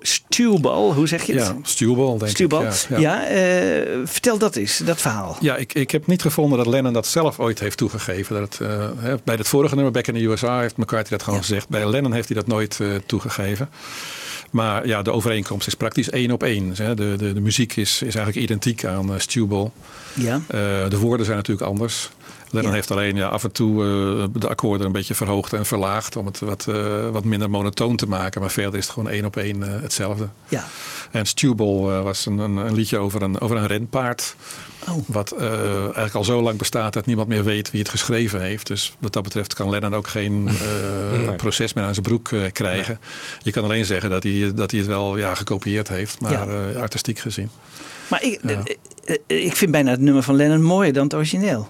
[0.00, 1.42] Stewball, hoe zeg je het?
[1.46, 2.50] Ja, Stewball denk ik.
[2.88, 3.26] Ja, ja.
[3.26, 5.36] eh, vertel dat eens, dat verhaal.
[5.40, 8.40] Ja, ik, ik heb niet gevonden dat Lennon dat zelf ooit heeft toegegeven.
[8.40, 11.38] Dat het, eh, bij het vorige nummer, Back in the USA, heeft McCartney dat gewoon
[11.38, 11.44] Ja.
[11.46, 11.68] gezegd.
[11.68, 13.68] Bij Lennon heeft hij dat nooit eh, toegegeven.
[14.50, 16.74] Maar ja, de overeenkomst is praktisch één op één.
[16.74, 19.70] De, de, de muziek is, is eigenlijk identiek aan uh, Stewball.
[20.14, 20.40] Ja.
[20.88, 22.10] De woorden zijn natuurlijk anders.
[22.50, 22.76] Lennon Ja.
[22.76, 26.16] heeft alleen ja, af en toe eh, de akkoorden een beetje verhoogd en verlaagd.
[26.16, 28.40] Om het wat, eh, wat minder monotoon te maken.
[28.40, 30.28] Maar verder is het gewoon één op één eh, hetzelfde.
[30.48, 30.64] Ja.
[31.10, 31.24] En
[31.90, 34.36] eh, was een, een, een liedje over een, over een renpaard.
[34.88, 34.96] Oh.
[35.06, 38.66] Wat eigenlijk al zo lang bestaat dat niemand meer weet wie het geschreven heeft.
[38.66, 40.48] Dus wat dat betreft kan Lennon ook geen
[41.36, 43.00] proces meer aan zijn broek krijgen.
[43.42, 46.80] Je kan alleen zeggen dat hij, dat hij het wel ja, gekopieerd heeft, maar Ja.
[46.80, 47.50] artistiek gezien.
[48.08, 48.62] Maar ik, Ja.
[49.26, 51.68] ik vind bijna het nummer van Lennon mooier dan het origineel.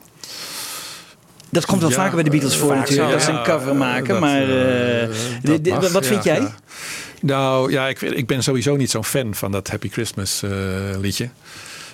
[1.50, 3.76] Dat komt wel Ja, vaker bij de Beatles voor vaak natuurlijk, dat ze een cover
[3.76, 4.20] maken.
[4.20, 6.48] maar eh, eh, wat vind jij?
[7.20, 10.50] Nou ja, ik, ik ben sowieso niet zo'n fan van dat Happy Christmas eh,
[11.00, 11.28] liedje.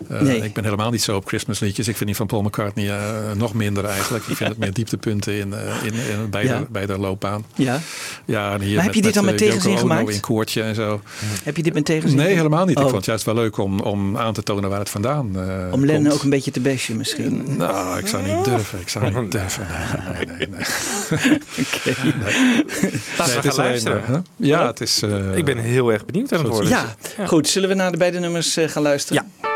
[0.09, 0.43] Eh, Nee.
[0.43, 1.89] Ik ben helemaal niet zo op Christmas liedjes.
[1.89, 4.27] Ik vind die van Paul McCartney eh, nog minder eigenlijk.
[4.27, 6.59] Ik vind het meer dieptepunten in, eh, in, in, bij, Ja.
[6.59, 7.45] de, bij de loopbaan.
[7.55, 7.81] Ja.
[8.25, 10.11] Ja, en hier Maar heb je dit dan met tegenzin gemaakt?
[10.11, 11.01] in koortje en zo.
[11.45, 12.19] Heb je dit met tegenzin?
[12.19, 12.77] Nee, helemaal niet.
[12.77, 12.83] Oh.
[12.83, 15.73] Ik vond het juist wel leuk om, om aan te tonen waar het vandaan eh
[15.73, 17.45] Om Lennon ook een beetje te bashen misschien.
[17.57, 18.81] Nou, ik zou niet durven.
[18.81, 19.67] Ik zou niet durven.
[20.15, 20.49] Nee, nee, nee.
[20.49, 20.61] nee.
[21.75, 21.95] Oké.
[23.19, 24.27] Nee, het is luisteren.
[24.37, 25.03] Ja, het is...
[25.03, 26.69] eh, Ik ben heel erg benieuwd aan het worden.
[26.69, 26.95] Ja,
[27.27, 27.49] goed.
[27.49, 29.25] Zullen we naar de beide nummers gaan luisteren?
[29.43, 29.49] Ja.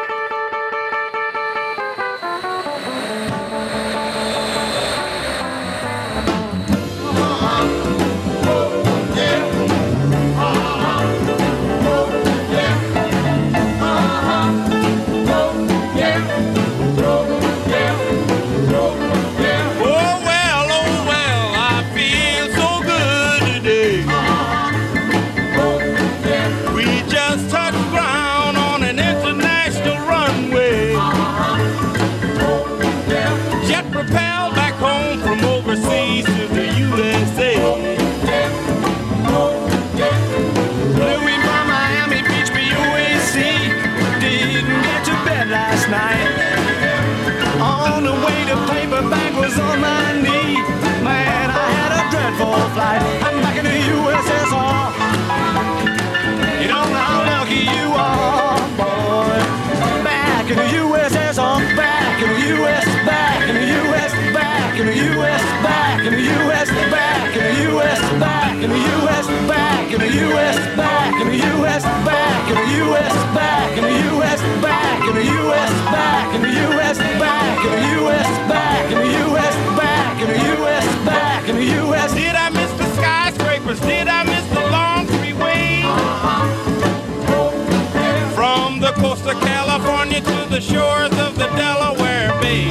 [90.29, 92.64] To the shores of the Delaware Bay.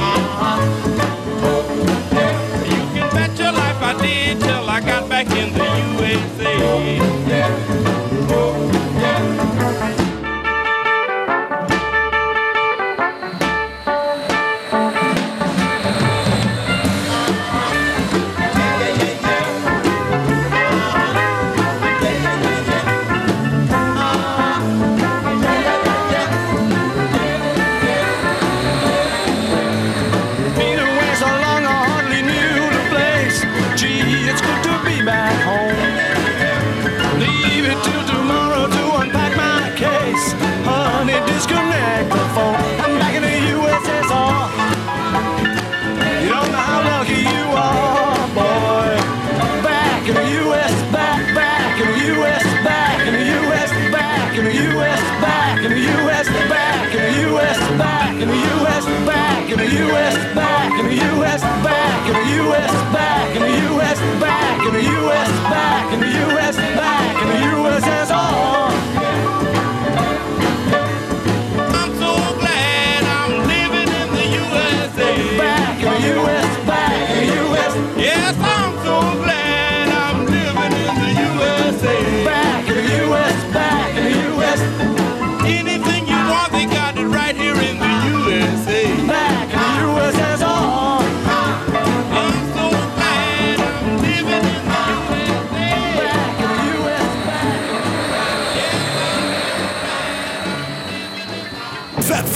[2.72, 5.68] You can bet your life I did till I got back in the
[5.98, 7.27] USA.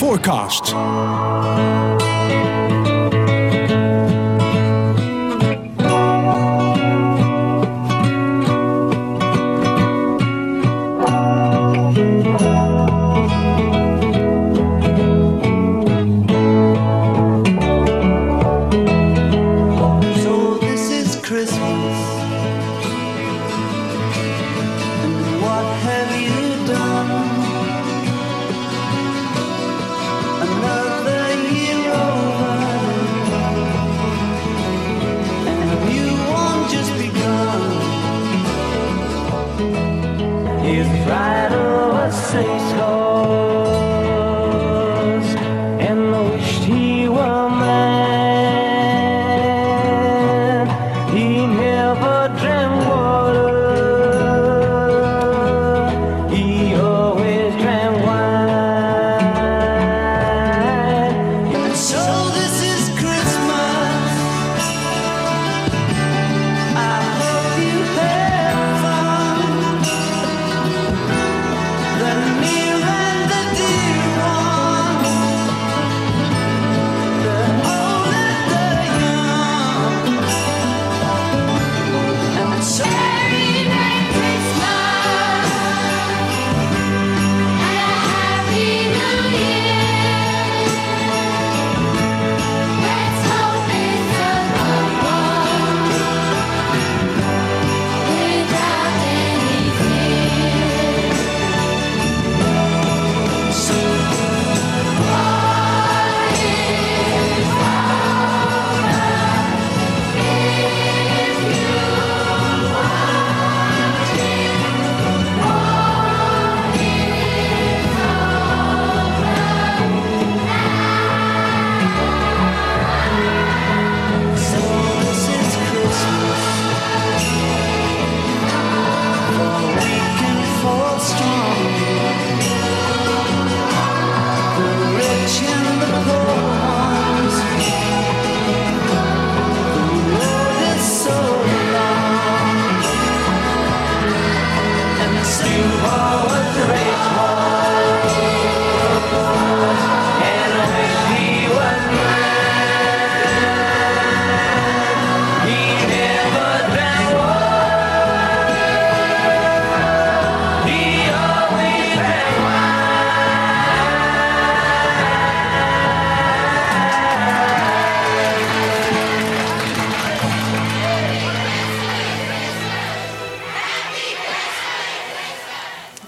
[0.02, 0.74] Forecast.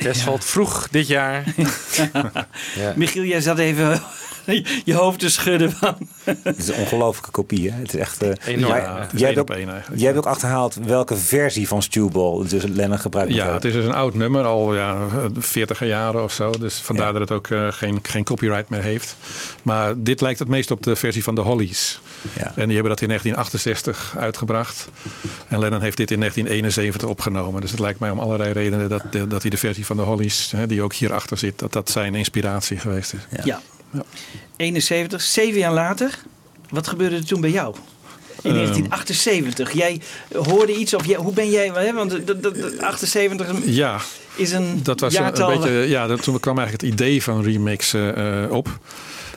[0.05, 1.45] Kerst valt vroeg dit jaar.
[2.81, 2.93] ja.
[2.97, 4.03] Michiel, jij zat even
[4.85, 5.97] je hoofd te schudden van...
[6.43, 7.71] Het is een ongelofelijke kopie.
[7.71, 7.79] Hè?
[7.79, 8.23] Het is echt.
[8.23, 8.71] eh, Enorm.
[8.73, 10.01] maar Ja, jij, hebt op ook, één eigenlijk.
[10.01, 13.85] jij hebt ook achterhaald welke versie van Stewball dus Lennon gebruikt Ja, het is dus
[13.85, 14.97] een oud nummer, al ja,
[15.39, 16.51] 40 jaren of zo.
[16.51, 19.17] Dus vandaar dat het ook eh, geen, geen copyright meer heeft.
[19.63, 22.01] Maar dit lijkt het meest op de versie van de Hollies.
[22.39, 22.53] Ja.
[22.57, 24.89] En die hebben dat in 1968 uitgebracht.
[25.49, 27.61] En Lennon heeft dit in 1971 opgenomen.
[27.61, 30.53] Dus het lijkt mij om allerlei redenen dat, dat hij de versie van de Hollies,
[30.57, 33.45] hè, die ook hierachter zit, dat dat zijn inspiratie geweest is.
[33.45, 33.61] Ja.
[34.57, 36.19] 71, zeven jaar later.
[36.71, 37.75] Wat gebeurde er toen bij jou?
[38.43, 38.55] In Ehm.
[38.55, 39.73] 1978.
[39.73, 40.01] Jij
[40.33, 41.71] hoorde iets of jij, hoe ben jij?
[41.75, 41.93] Hè?
[41.93, 44.01] Want dat, dat, dat- 78 Ja,
[44.37, 45.53] is een dat was een, jaartal.
[45.53, 45.73] een beetje.
[45.89, 48.79] Ja, dat, toen kwam eigenlijk het idee van remixen eh, op.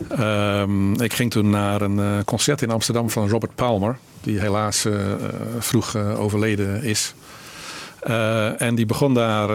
[0.10, 4.86] Ehm, ik ging toen naar een eh, concert in Amsterdam van Robert Palmer, die helaas
[4.86, 4.94] eh,
[5.60, 7.14] vroeg overleden is.
[8.58, 9.50] En die begon daar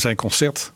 [0.00, 0.72] zijn concert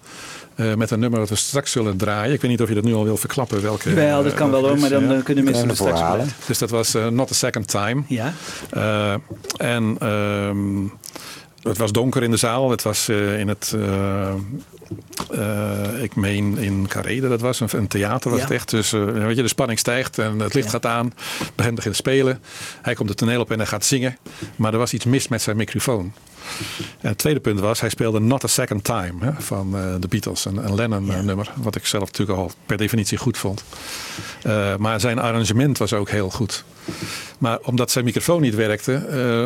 [0.60, 2.34] eh, met een nummer dat we straks zullen draaien.
[2.34, 3.62] Ik weet niet of je dat nu al wil verklappen.
[3.62, 5.14] Welke, Wel, dat kan eh, wel hoor, maar dan ja.
[5.16, 6.34] eh, kunnen mensen het we straks kwijt.
[6.46, 8.02] Dus dat was eh, Not a Second Time.
[8.06, 8.32] Ja.
[8.70, 9.14] Eh,
[9.56, 10.82] en ehm,
[11.62, 12.70] het was donker in de zaal.
[12.70, 14.34] Het was eh, in het, eh,
[15.30, 18.44] eh, ik meen in Carré dat was, een, een theater was Ja.
[18.44, 18.70] het echt.
[18.70, 21.12] Dus eh, weet je, de spanning stijgt en het licht gaat aan.
[21.54, 22.40] Begint begint te spelen.
[22.82, 24.16] Hij komt het toneel op en hij gaat zingen.
[24.56, 26.12] Maar er was iets mis met zijn microfoon.
[27.00, 30.08] En het tweede punt was, hij speelde Not a Second Time hè, van eh, de
[30.08, 30.44] Beatles.
[30.44, 33.64] Een, een Lennon-nummer, wat ik zelf natuurlijk al per definitie goed vond.
[34.78, 36.64] Maar zijn arrangement was ook heel goed.
[37.38, 38.92] Maar omdat zijn microfoon niet werkte,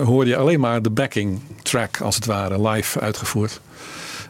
[0.05, 3.61] hoorde je alleen maar de backing track, als het ware, live uitgevoerd.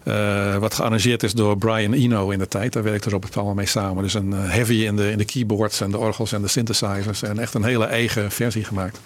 [0.05, 2.73] Eh, wat gearrangeerd is door Brian Eno in de tijd.
[2.73, 4.03] Daar werkte Robert Palmer mee samen.
[4.03, 7.23] Dus een eh, heavy in de, in de keyboards en de orgels en de synthesizers.
[7.23, 9.01] En echt een hele eigen versie gemaakt.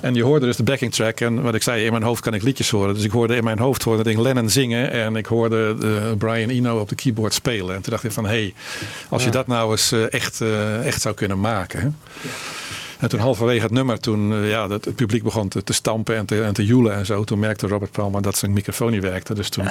[0.00, 1.20] En je hoorde dus de backing track.
[1.20, 2.94] En wat ik zei, in mijn hoofd kan ik liedjes horen.
[2.94, 4.90] Dus ik hoorde in mijn hoofd hoorde ik Lennon zingen.
[4.90, 7.74] En ik hoorde de Brian Eno op de keyboard spelen.
[7.74, 8.54] En toen dacht ik van, hé, hey,
[9.08, 11.80] als je dat nou eens eh, echt, eh, echt zou kunnen maken.
[11.80, 11.88] Hè?
[13.04, 16.16] En toen halverwege het nummer, toen eh, ja, het, het publiek begon te, te stampen
[16.16, 17.24] en te, en te joelen en zo.
[17.24, 19.34] Toen merkte Robert Palmer dat zijn microfoon niet werkte.
[19.34, 19.68] Dus toen,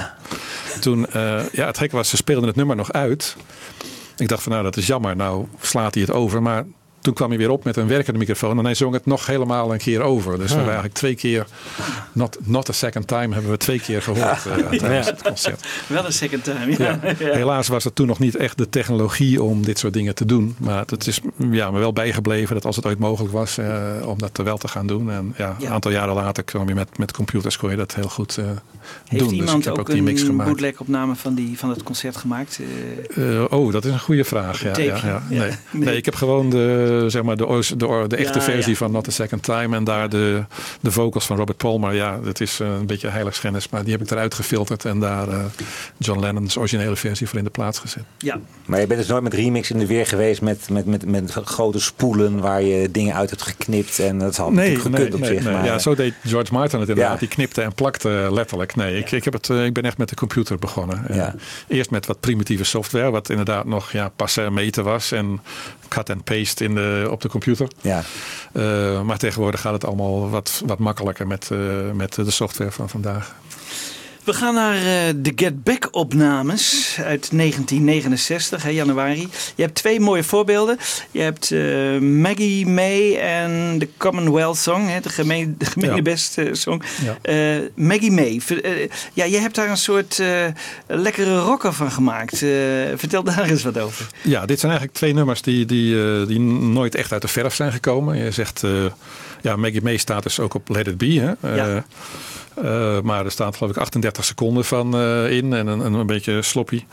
[0.80, 3.36] toen eh, ja, het gekke was, ze speelden het nummer nog uit.
[4.16, 5.16] Ik dacht van nou, dat is jammer.
[5.16, 6.42] Nou slaat hij het over.
[6.42, 6.64] Maar
[7.04, 8.58] toen kwam hij weer op met een werkende microfoon.
[8.58, 10.32] En hij zong het nog helemaal een keer over.
[10.32, 11.46] Dus we hebben eigenlijk twee keer,
[12.12, 15.66] not, not a second time, hebben we twee keer gehoord eh, tijdens het concert.
[15.86, 16.74] Wel een second time.
[16.78, 16.98] Ja.
[17.40, 20.56] Helaas was er toen nog niet echt de technologie om dit soort dingen te doen.
[20.58, 24.18] Maar het is ja, me wel bijgebleven dat als het ooit mogelijk was eh, om
[24.18, 25.10] dat wel te gaan doen.
[25.10, 28.08] En ja, een aantal jaren later kwam je met, met computers kon je dat heel
[28.08, 28.58] goed eh, Heeft
[29.08, 29.28] doen.
[29.28, 30.48] Dus iemand ik heb ook, ook die mix een gemaakt.
[30.48, 32.60] bootleg opname van, die, van het concert gemaakt?
[33.50, 34.62] Oh, dat is een goede vraag.
[34.62, 35.22] Ja, ja, ja.
[35.30, 35.50] Nee.
[35.70, 35.96] Nee.
[35.96, 38.76] ik heb gewoon de, zeg maar de, de, de echte Ja, versie ja.
[38.76, 39.76] van Not a Second Time.
[39.76, 40.44] En daar de,
[40.80, 41.94] de vocals van Robert Palmer.
[41.94, 43.68] Ja, dat is eh, een beetje heiligschennis.
[43.68, 44.84] Maar die heb ik eruit gefilterd.
[44.84, 45.44] En daar eh,
[45.98, 48.02] John Lennon's originele versie voor in de plaats gezet.
[48.18, 48.40] ja.
[48.64, 51.32] Maar je bent dus nooit met remix in de weer geweest met, met, met, met
[51.32, 53.98] grote spoelen waar je dingen uit hebt geknipt.
[53.98, 55.44] En dat had natuurlijk gekund op zich.
[55.44, 57.12] maar, Ja, zo deed George Martin het inderdaad.
[57.12, 57.18] Ja.
[57.18, 58.76] Die knipte en plakte letterlijk.
[58.76, 61.06] Nee, ik, ik, heb het, eh, ik ben echt met de computer begonnen.
[61.68, 65.12] Eerst met wat primitieve software, wat inderdaad nog ja, passen en meten was.
[65.12, 65.40] En
[65.88, 67.68] cut en paste in de, op de computer.
[67.80, 68.02] ja.
[68.52, 71.58] Eh, maar tegenwoordig gaat het allemaal wat, wat makkelijker met, eh,
[71.92, 73.34] met de software van vandaag.
[74.24, 79.28] We gaan naar eh, de Get Back opnames uit 1969, hè, januari.
[79.54, 80.78] Je hebt twee mooie voorbeelden.
[81.10, 86.02] Je hebt eh, Maggie May en de Commonwealth Song, hè, de gemeen, de gemene Ja.
[86.02, 86.82] best eh, song.
[87.22, 87.60] Ja.
[87.74, 88.40] Maggie May,
[89.12, 90.22] ja, je hebt daar een soort
[90.86, 92.38] lekkere rocker van gemaakt.
[92.94, 94.06] Vertel daar eens wat over.
[94.22, 97.72] Ja, dit zijn eigenlijk twee nummers die, die, die nooit echt uit de verf zijn
[97.72, 98.16] gekomen.
[98.16, 98.62] Je zegt,
[99.40, 101.36] ja, Maggie May staat dus ook op Let It Be.
[101.40, 101.54] Hè?
[101.54, 101.84] Ja.
[102.54, 106.42] Eh, maar er staat geloof ik 38 seconden van eh, in en een, een, beetje
[106.42, 106.84] sloppy.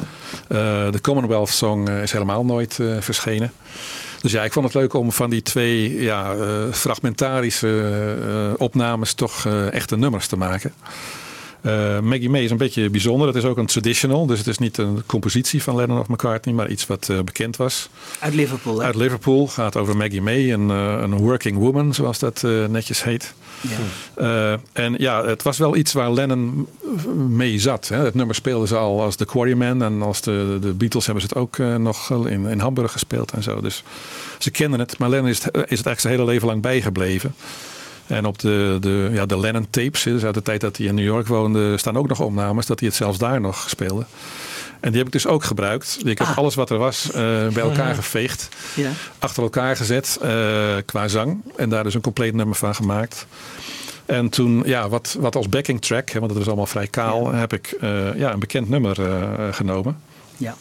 [0.47, 3.51] Eh, de Commonwealth Song is helemaal nooit verschenen.
[4.21, 6.35] Dus ja, ik vond het leuk om van die twee ja,
[6.71, 10.73] fragmentarische opnames toch echte nummers te maken.
[11.61, 13.27] Eh, Maggie May is een beetje bijzonder.
[13.27, 14.25] Het is ook een traditional.
[14.25, 17.57] Dus het is niet een compositie van Lennon of McCartney, maar iets wat eh, bekend
[17.57, 17.89] was.
[18.19, 18.79] Uit Liverpool.
[18.79, 18.85] Hè?
[18.85, 23.33] Uit Liverpool gaat over Maggie May, een, eh, een working woman, zoals dat netjes heet.
[24.15, 24.59] Ja.
[24.73, 26.67] En ja, het was wel iets waar Lennon
[27.29, 27.87] mee zat.
[27.87, 27.97] Hè.
[27.97, 31.29] Het nummer speelden ze al als The Quarrymen en als de, de Beatles hebben ze
[31.29, 33.61] het ook nog in, in Hamburg gespeeld en zo.
[33.61, 33.83] Dus
[34.37, 37.35] ze kenden het, maar Lennon is het, is het eigenlijk zijn hele leven lang bijgebleven.
[38.07, 40.95] En op de, de, ja, de Lennon tapes, dus uit de tijd dat hij in
[40.95, 44.05] New York woonde, staan ook nog opnames dat hij het zelfs daar nog speelde.
[44.79, 45.97] En die heb ik dus ook gebruikt.
[46.03, 46.37] Ik heb Ah.
[46.37, 47.13] alles wat er was eh,
[47.47, 48.89] bij elkaar geveegd Ja.
[49.19, 50.29] achter elkaar gezet eh,
[50.85, 51.41] qua zang.
[51.55, 53.25] En daar dus een compleet nummer van gemaakt.
[54.05, 57.31] En toen, ja, wat, wat als backing track, hè, want dat was allemaal vrij kaal,
[57.33, 58.97] heb ik eh, ja, een bekend nummer
[59.51, 59.97] genomen.
[60.37, 60.55] Ja.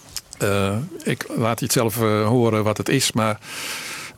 [1.02, 3.38] Ik laat je het zelf horen wat het is, maar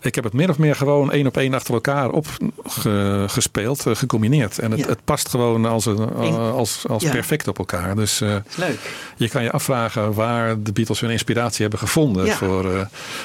[0.02, 4.58] ik heb het min of meer gewoon één op één achter elkaar opgespeeld, gecombineerd.
[4.58, 4.86] En het, Ja.
[4.86, 7.10] het past gewoon als, een, Eén- als, als Ja.
[7.10, 7.96] perfect op elkaar.
[7.96, 8.78] Dus eh, leuk.
[9.16, 12.36] je kan je afvragen waar de Beatles hun inspiratie hebben gevonden Ja.
[12.36, 12.70] voor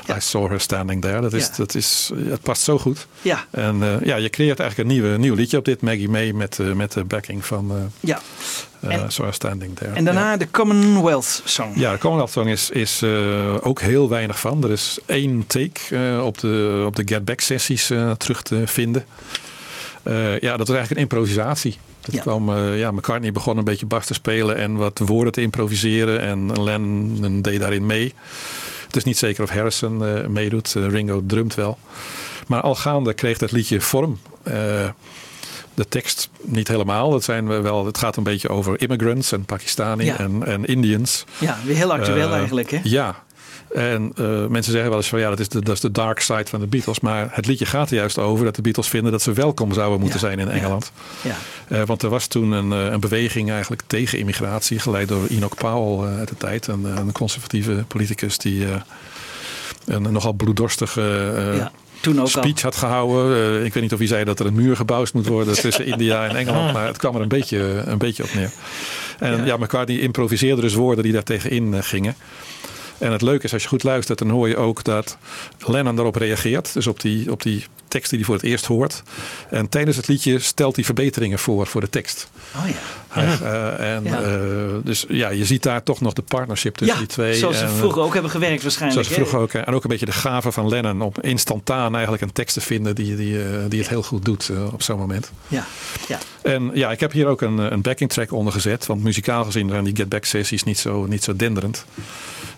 [0.08, 0.16] eh.
[0.18, 1.22] I Saw Her Standing There.
[1.22, 3.08] Dat is, dat is, het past zo goed.
[3.22, 3.46] Ja.
[3.52, 6.60] En eh, ja, je creëert eigenlijk een nieuwe, nieuw liedje op dit Maggie May met,
[6.60, 8.22] eh, met de backing van eh ja.
[8.92, 9.92] En- Her Standing There.
[9.92, 10.38] En daarna Ja.
[10.38, 11.72] de Commonwealth Song.
[11.76, 14.64] Ja, de Commonwealth Song is, is eh, ook heel weinig van.
[14.64, 15.80] Er is één take
[16.16, 19.06] eh, op, de, op de Get Back sessies eh, terug te vinden.
[20.40, 21.78] Ja, dat was eigenlijk een improvisatie.
[22.02, 22.22] Dat Ja.
[22.22, 26.22] kwam, eh, ja, McCartney begon een beetje bas te spelen en wat woorden te improviseren.
[26.22, 28.14] En Lennon deed daarin mee.
[28.86, 29.98] Het is niet zeker of Harrison
[30.32, 30.74] meedoet.
[30.74, 31.78] Ringo drumt wel.
[32.48, 34.20] Maar al gaande kreeg dat liedje vorm.
[35.78, 37.10] De tekst niet helemaal.
[37.12, 40.18] Dat zijn we wel, het gaat een beetje over immigrants en Pakistani Ja.
[40.18, 41.26] en, en Indians.
[41.38, 42.72] Ja, weer heel actueel Eh, eigenlijk.
[42.72, 42.80] Hè?
[42.84, 43.24] Ja.
[43.74, 46.20] En eh, mensen zeggen wel eens van ja, dat is, de, dat is de dark
[46.20, 47.00] side van de Beatles.
[47.00, 50.00] Maar het liedje gaat er juist over dat de Beatles vinden dat ze welkom zouden
[50.00, 50.92] moeten zijn in Engeland.
[51.22, 51.36] Ja.
[51.68, 56.08] Eh, want er was toen een, een beweging eigenlijk tegen immigratie, geleid door Enoch Powell
[56.18, 56.68] uit de tijd.
[56.68, 58.66] Een, een conservatieve politicus die
[59.86, 61.02] een nogal bloeddorstige
[61.58, 61.72] Ja,
[62.02, 62.28] toen ook al.
[62.28, 63.36] speech had gehouden.
[63.36, 65.86] Eh, ik weet niet of hij zei dat er een muur gebouwd moet worden tussen
[65.86, 66.74] India en Engeland.
[66.74, 68.52] Maar het kwam er een beetje, een beetje op neer.
[69.20, 72.16] En ja, McCartney improviseerde dus woorden die daar tegenin eh, gingen.
[72.98, 75.18] En het leuke is, als je goed luistert, dan hoor je ook dat
[75.66, 76.74] Lennon daarop reageert.
[76.74, 79.04] Dus op die, op die tekst die hij voor het eerst hoort.
[79.50, 82.30] En tijdens het liedje stelt hij verbeteringen voor voor de tekst.
[82.56, 82.74] Oh ja.
[83.08, 84.22] Hij, eh, en, Ja.
[84.22, 84.30] eh,
[84.84, 87.34] dus ja, je ziet daar toch nog de partnership tussen Ja, die twee.
[87.34, 89.06] zoals ze En, eh, vroeger ook hebben gewerkt waarschijnlijk.
[89.06, 89.66] Zoals vroeger ook.
[89.66, 92.96] En ook een beetje de gave van Lennon om instantaan eigenlijk een tekst te vinden
[92.96, 95.32] die, die, eh, die het heel goed doet eh, op zo'n moment.
[95.48, 95.66] Ja,
[96.08, 96.18] ja.
[96.42, 98.86] En ja, ik heb hier ook een, een backing track onder gezet.
[98.86, 101.86] Want muzikaal gezien zijn die Get Back sessies niet zo, niet zo denderend.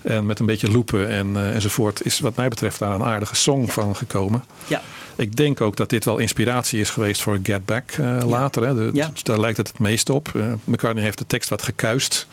[0.01, 3.36] En met een beetje loopen en, eh, enzovoort is wat mij betreft daar een aardige
[3.36, 4.43] song van gekomen.
[4.67, 4.82] Ja.
[5.20, 8.67] Ik denk ook dat dit wel inspiratie is geweest voor Get Back eh, later.
[8.67, 8.74] Hè.
[8.76, 9.11] De- Ja.
[9.24, 10.32] Daar lijkt het het meest op.
[10.36, 12.28] Eh, McCartney heeft de tekst wat gekuist.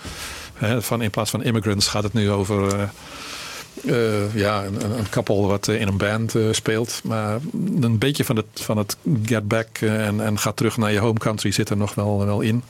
[0.54, 2.88] Hè, van, in plaats van immigrants gaat het nu over
[3.86, 7.00] eh, ja, een, een koppel wat in een band speelt.
[7.04, 7.38] Maar
[7.80, 11.18] een beetje van het, van het Get Back en, en ga terug naar je home
[11.18, 12.62] country zit er nog wel, wel in.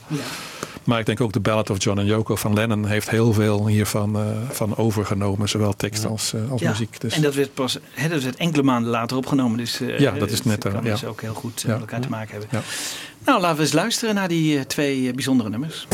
[0.87, 3.67] Maar ik denk ook de Ballad of John and Yoko van Lennon heeft heel veel
[3.67, 5.49] hiervan eh, van overgenomen.
[5.49, 7.01] Zowel tekst als, eh, als Ja, muziek.
[7.01, 9.57] Dus En dat werd pas hè, dat werd enkele maanden later opgenomen.
[9.57, 11.07] Dus eh, Ja, dat is net, kan eh, dus ja.
[11.07, 11.71] ook heel goed Ja.
[11.71, 12.49] met elkaar te maken hebben.
[12.51, 12.61] Ja.
[13.25, 15.87] Nou, laten we eens luisteren naar die twee bijzondere nummers.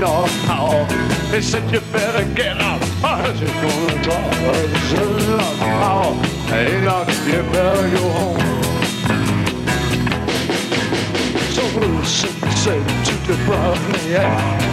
[0.00, 0.86] Said no power.
[1.30, 2.82] They said you better get out.
[3.02, 4.16] How's it gonna draw?
[4.56, 6.14] Ain't no power.
[6.52, 6.96] Ain't no,
[7.26, 8.40] you better go home.
[11.54, 12.24] So Bruce
[12.62, 14.32] said to the brother, yeah,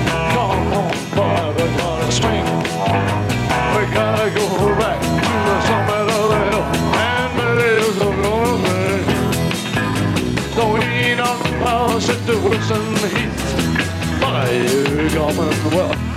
[0.09, 2.47] come on, boy, we're gonna swing.
[3.75, 4.45] We gotta go
[4.79, 5.07] back to
[5.47, 6.65] the summit of the hill,
[7.43, 8.77] and it is gonna be.
[10.55, 10.63] So
[11.63, 13.26] power, said to Wilson Heath,
[15.07, 15.53] by Commonwealth.
[15.63, 16.16] Commonwealth,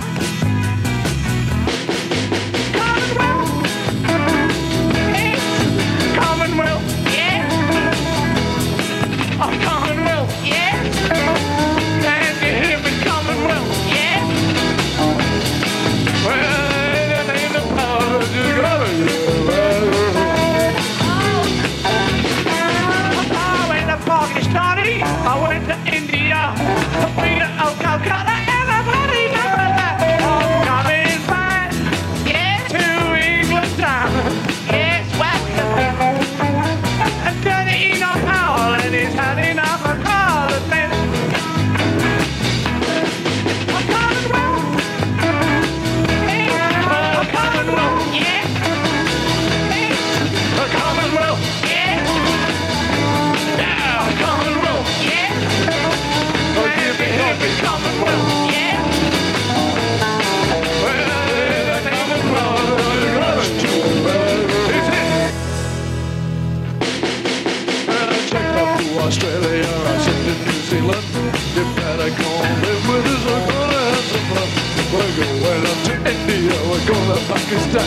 [76.41, 77.85] India, we're going to Pakistan,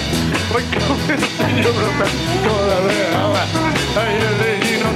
[0.55, 1.19] we're going to
[1.59, 2.79] Europe, to
[3.99, 4.91] I hear they need no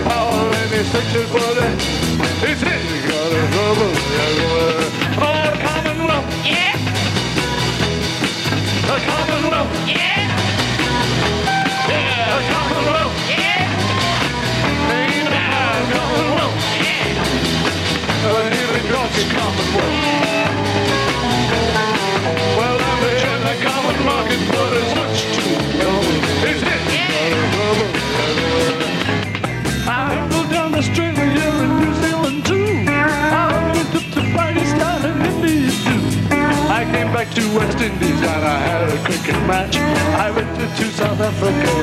[0.63, 1.75] in this section for that.
[2.47, 3.83] It's it, you got a you're
[4.39, 4.87] gonna...
[5.19, 6.79] Oh, Commonwealth, yeah!
[8.87, 10.23] The Commonwealth, yeah!
[11.91, 13.67] Yeah, the Commonwealth, yeah!
[14.95, 15.43] Ain't a
[15.99, 17.11] Commonwealth, yeah!
[18.55, 20.68] Nearly dropped the Commonwealth.
[39.49, 39.77] Match.
[39.77, 41.78] I went to, to South Africa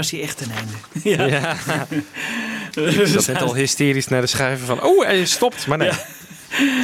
[0.00, 0.72] was hij echt ten einde.
[1.30, 1.56] Ja.
[2.74, 4.82] Ik zat net al hysterisch naar de schuiven van...
[4.82, 5.66] Oh, hij stopt.
[5.66, 5.88] Maar nee.
[5.88, 5.98] Dat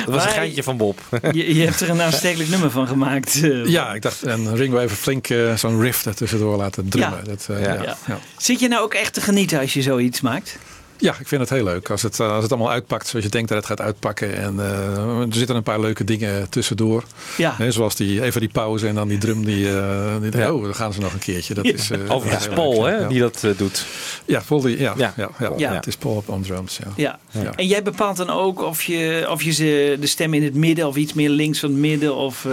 [0.07, 1.01] was Maar- een geintje van Bob.
[1.33, 3.43] Je, je hebt er een aanstekelijk nummer van gemaakt.
[3.43, 7.19] eh, Ja, ik dacht, en Ringo even flink eh, zo'n riff er tussendoor laten drummen.
[7.19, 7.25] Ja.
[7.25, 7.73] Dat, eh, Ja.
[7.75, 7.83] ja.
[7.83, 7.97] Ja.
[8.07, 8.19] Ja.
[8.39, 10.59] Zit je nou ook echt te genieten als je zoiets maakt?
[10.99, 11.91] Ja, ik vind het heel leuk.
[11.91, 14.37] Als het, eh, als het allemaal uitpakt zoals je denkt dat het gaat uitpakken.
[14.37, 17.05] En eh, er zitten een paar leuke dingen tussendoor.
[17.37, 17.71] Ja.
[17.71, 19.45] Zoals die, even die pauze en dan die drum.
[19.45, 20.53] Die, eh, die- Ja.
[20.53, 21.55] Oh, dan gaan ze nog een keertje.
[21.55, 21.73] Dat Ja.
[21.73, 23.85] is, eh, Overigens Paul, leuk, hè, die dat doet.
[24.25, 25.15] Ja, Paul, die, ja, Ja.
[25.57, 25.73] ja.
[25.75, 26.79] Het is Paul op on drums.
[26.97, 27.19] Ja.
[27.57, 30.87] En jij bepaalt dan ook of je, of je ze, de stem in het midden
[30.87, 32.47] of iets meer links van het midden of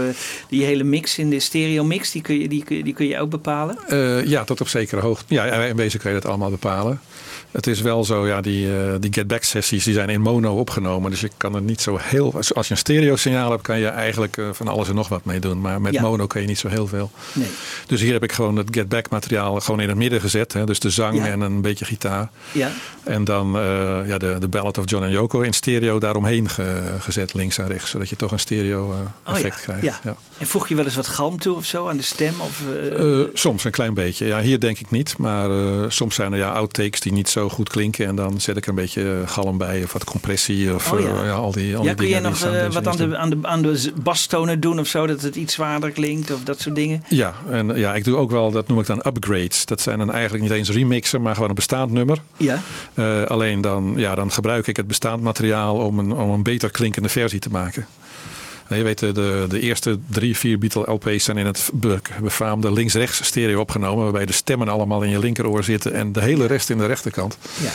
[0.50, 3.08] die hele mix in de stereo mix, die kun je, die, kun je- die kun
[3.08, 3.78] je ook bepalen?
[4.30, 5.34] Ja, tot op zekere hoogte.
[5.34, 7.00] Ja, in wezen kun je dat allemaal bepalen.
[7.54, 10.58] Het is wel zo, ja, die, eh, die Get Back sessies die zijn in mono
[10.60, 11.12] opgenomen.
[11.12, 12.34] Dus je kan er niet zo heel.
[12.36, 15.08] Als als je een stereo signaal hebt, kan je eigenlijk eh, van alles en nog
[15.08, 15.62] wat mee doen.
[15.62, 16.01] Maar met Ja.
[16.01, 17.12] mono kan je niet zo heel veel.
[17.34, 17.47] Nee.
[17.88, 20.54] Dus hier heb ik gewoon het Get Back materiaal gewoon in het midden gezet.
[20.54, 20.66] Hè?
[20.66, 21.26] Dus de zang Ja.
[21.26, 22.30] en een beetje gitaar.
[22.51, 22.72] Ja.
[23.04, 26.82] En dan eh, ja, de, de Ballad of John en Yoko in stereo daaromheen ge-
[26.99, 27.89] gezet, links en rechts.
[27.89, 28.86] Zodat je toch een stereo
[29.28, 29.62] Oh effect ja.
[29.74, 29.99] krijgt.
[30.04, 30.16] ja.
[30.38, 32.34] En voeg je wel eens wat galm toe of zo aan de stem?
[32.41, 32.62] Of,
[33.34, 34.26] soms een klein beetje.
[34.26, 35.18] Ja, hier denk ik niet.
[35.18, 35.49] Maar
[35.91, 38.08] soms zijn er ja, outtakes die niet zo goed klinken.
[38.08, 39.84] En dan zet ik er een beetje eh, galm bij.
[39.84, 40.74] Of wat compressie.
[40.74, 41.06] Of Oh ja.
[41.08, 43.30] eh, ja, al die, al ja, die kun dingen nog eh, wat aan de, aan,
[43.30, 45.08] de, aan de bastonen doen of zo?
[45.08, 47.04] Dat het iets zwaarder klinkt of dat soort dingen?
[47.10, 49.66] Ja, en ja, ik doe ook wel, dat noem ik dan upgrades.
[49.66, 52.18] Dat zijn dan eigenlijk niet eens remixen, maar gewoon een bestaand nummer.
[52.38, 52.62] Ja.
[53.28, 57.10] Alleen dan, ja, dan gebruik ik het bestaand materiaal om een, om een beter klinkende
[57.10, 57.88] versie te maken.
[58.78, 62.71] Je weet, de, de, de eerste drie, vier Beatle LP's zijn in het be- befaamde
[62.71, 64.03] links-rechts stereo opgenomen.
[64.03, 67.38] Waarbij de stemmen allemaal in je linkeroor zitten en de hele rest in de rechterkant.
[67.61, 67.71] Ja.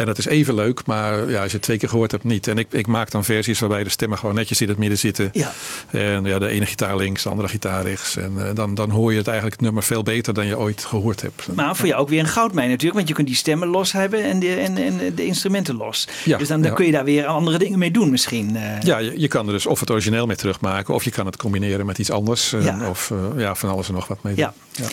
[0.00, 2.46] En dat is even leuk, maar ja, als je het twee keer gehoord hebt, niet.
[2.46, 5.28] En ik, ik maak dan versies waarbij de stemmen gewoon netjes in het midden zitten.
[5.32, 5.52] Ja.
[5.90, 8.16] En ja, de ene gitaar links, de andere gitaar rechts.
[8.16, 10.84] En eh, dan, dan hoor je het eigenlijk het nummer veel beter dan je ooit
[10.84, 11.46] gehoord hebt.
[11.54, 12.96] Maar voor jou ook weer een goudmijn natuurlijk.
[12.96, 16.08] Want je kunt die stemmen los hebben en de, en, en de instrumenten los.
[16.24, 16.76] Ja, dus dan, dan ja.
[16.76, 18.56] kun je daar weer andere dingen mee doen misschien.
[18.56, 18.80] eh.
[18.82, 21.36] Ja, je, je kan er dus of het origineel mee terugmaken, of je kan het
[21.36, 22.52] combineren met iets anders.
[22.52, 22.88] eh, Ja.
[22.88, 24.44] Of ja, van alles en nog wat mee doen.
[24.72, 24.86] Ja.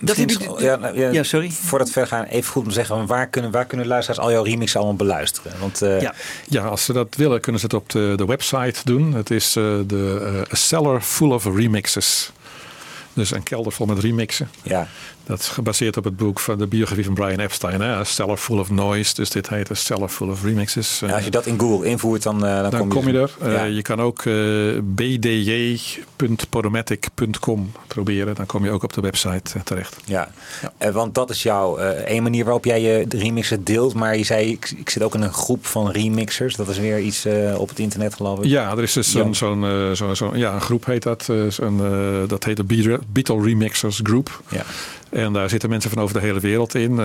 [0.00, 0.06] Ja.
[0.06, 1.50] Dat heb Misschien je, is- ja, nou, ja, Ja, sorry.
[1.50, 4.30] Voordat we verder gaan, even goed om te zeggen, waar kunnen, waar kunnen luisteraars al
[4.32, 5.52] jouw remixen allemaal beluisteren?
[5.60, 6.14] Want eh, ja.
[6.48, 9.12] Ja, als ze dat willen, kunnen ze het op de, de website doen.
[9.14, 12.32] Het is eh, de eh, A Cellar Full of Remixes.
[13.12, 14.50] Dus een kelder vol met remixen.
[14.62, 14.88] ja,
[15.30, 17.80] Dat is gebaseerd op het boek van de biografie van Brian Epstein.
[17.80, 17.94] Hè?
[17.94, 19.14] A Cellar Full of Noise.
[19.14, 21.02] Dus dit heet A Cellar Full of Remixes.
[21.12, 23.30] als je dat in Google invoert, dan, eh, dan, Dan kom je er.
[23.40, 23.64] Eh, Ja.
[23.64, 24.34] Je kan ook eh,
[24.82, 28.34] bdj.podomatic.com proberen.
[28.34, 29.96] Dan kom je ook op de website terecht.
[30.04, 30.30] Ja,
[30.78, 33.94] Eh, want dat is jouw één manier waarop jij je de remixen deelt.
[33.94, 36.56] Maar je zei, ik, ik zit ook in een groep van remixers.
[36.56, 37.26] Dat is weer iets
[37.56, 38.44] op het internet geloof ik.
[38.44, 39.32] Ja, er is dus zo'n Ja.
[39.32, 39.64] zo'n
[39.96, 41.28] zo'n- zo'n- ja, een groep heet dat.
[41.28, 41.36] eh,
[42.26, 42.64] dat heet de
[43.12, 44.40] Beatle Remixers Group.
[44.50, 44.62] Ja.
[45.10, 46.98] En daar zitten mensen van over de hele wereld in.
[46.98, 47.04] Eh,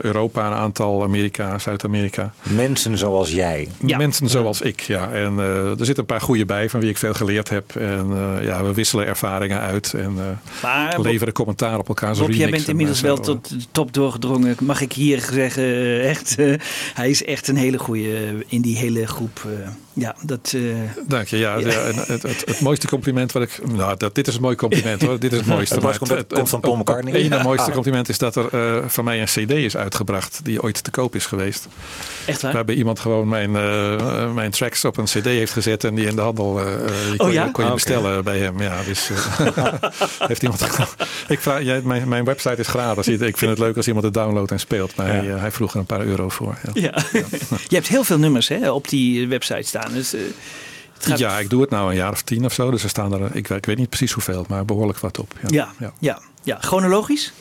[0.00, 2.32] Europa, een aantal, Amerika, Zuid-Amerika.
[2.42, 3.68] Mensen zoals jij.
[3.86, 3.96] Ja.
[3.98, 5.10] Mensen zoals ik, ja.
[5.12, 7.76] En eh, er zitten een paar goede bij van wie ik veel geleerd heb.
[7.76, 12.16] En eh, ja, we wisselen ervaringen uit en eh, Maar Bob, leveren commentaar op elkaar.
[12.16, 14.56] Bob, jij bent inmiddels wel tot de top doorgedrongen.
[14.60, 16.54] Mag ik hier zeggen, echt, eh,
[16.94, 19.40] hij is echt een hele goede in die hele groep.
[19.46, 20.52] eh, ja, dat...
[20.56, 20.62] eh,
[21.08, 21.36] Dank je.
[21.36, 23.60] Ja, het, het, het mooiste compliment wat ik.
[23.72, 25.18] Nou, dat, dit is een mooi compliment hoor.
[25.18, 25.74] Dit is het mooiste.
[25.74, 27.25] Het mooiste Maar compliment komt van Paul McCartney.
[27.30, 30.40] Het ene mooiste compliment is dat er eh, van mij een CD is uitgebracht.
[30.42, 31.66] die ooit te koop is geweest.
[32.26, 32.52] echt waar?
[32.52, 35.84] Waarbij iemand gewoon mijn, eh, mijn tracks op een CD heeft gezet.
[35.84, 36.60] en die in de handel.
[36.60, 36.66] eh,
[37.08, 37.48] die kon, Oh ja?
[37.52, 38.62] kon je Ah, bestellen bij hem.
[38.62, 39.10] Ja, dus.
[40.28, 40.62] heeft iemand.
[41.28, 43.06] ik vraag, jij, mijn, mijn website is gratis.
[43.08, 44.96] Ik vind het leuk als iemand het downloadt en speelt.
[44.96, 46.58] Maar hij, hij vroeg er een paar euro voor.
[46.72, 46.80] Ja.
[46.82, 47.02] Ja.
[47.68, 49.92] je hebt heel veel nummers hè, op die website staan.
[49.92, 50.14] Dus,
[50.98, 52.70] gaat- Ja, ik doe het nou een jaar of tien of zo.
[52.70, 55.32] Dus er staan er, ik, ik weet niet precies hoeveel, maar behoorlijk wat op.
[55.42, 55.92] Ja, ja, ja.
[55.98, 56.20] ja.
[56.42, 56.58] ja.
[56.60, 57.32] chronologisch?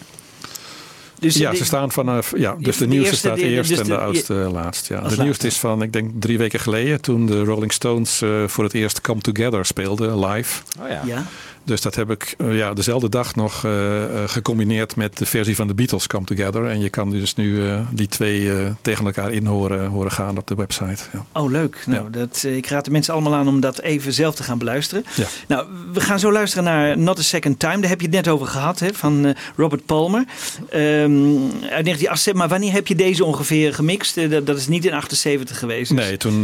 [1.20, 2.34] Dus Ja, de- ze staan vanaf.
[2.38, 4.88] Ja, dus de, de nieuwste eerste, staat de- eerst dus en de, de- oudste laatst.
[4.88, 5.02] Ja.
[5.02, 8.64] De nieuwste is van, ik denk drie weken geleden, toen de Rolling Stones eh, voor
[8.64, 10.62] het eerst Come Together speelden live.
[10.80, 11.02] Oh ja.
[11.06, 11.26] Ja.
[11.66, 15.56] Dus dat heb ik eh, ja, dezelfde dag nog eh, eh, gecombineerd met de versie
[15.56, 16.66] van de Beatles Come Together.
[16.66, 17.62] En je kan dus nu
[17.92, 18.52] die twee
[18.82, 21.04] tegen elkaar in horen, horen gaan op de website.
[21.14, 21.26] Ja.
[21.32, 21.84] Oh, leuk.
[21.86, 22.10] Nou, Ja.
[22.10, 25.06] dat, ik raad de mensen allemaal aan om dat even zelf te gaan beluisteren.
[25.16, 25.26] Ja.
[25.48, 27.80] Nou, we gaan zo luisteren naar Not a Second Time.
[27.80, 30.26] Daar heb je het net over gehad, hè, van Robert Palmer.
[30.70, 32.34] Ehm, uit 1978.
[32.34, 34.30] Maar wanneer heb je deze ongeveer gemixt?
[34.30, 35.96] Dat, dat is niet in 78 geweest.
[35.96, 36.42] dus- Nee, toen,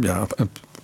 [0.00, 0.26] ja,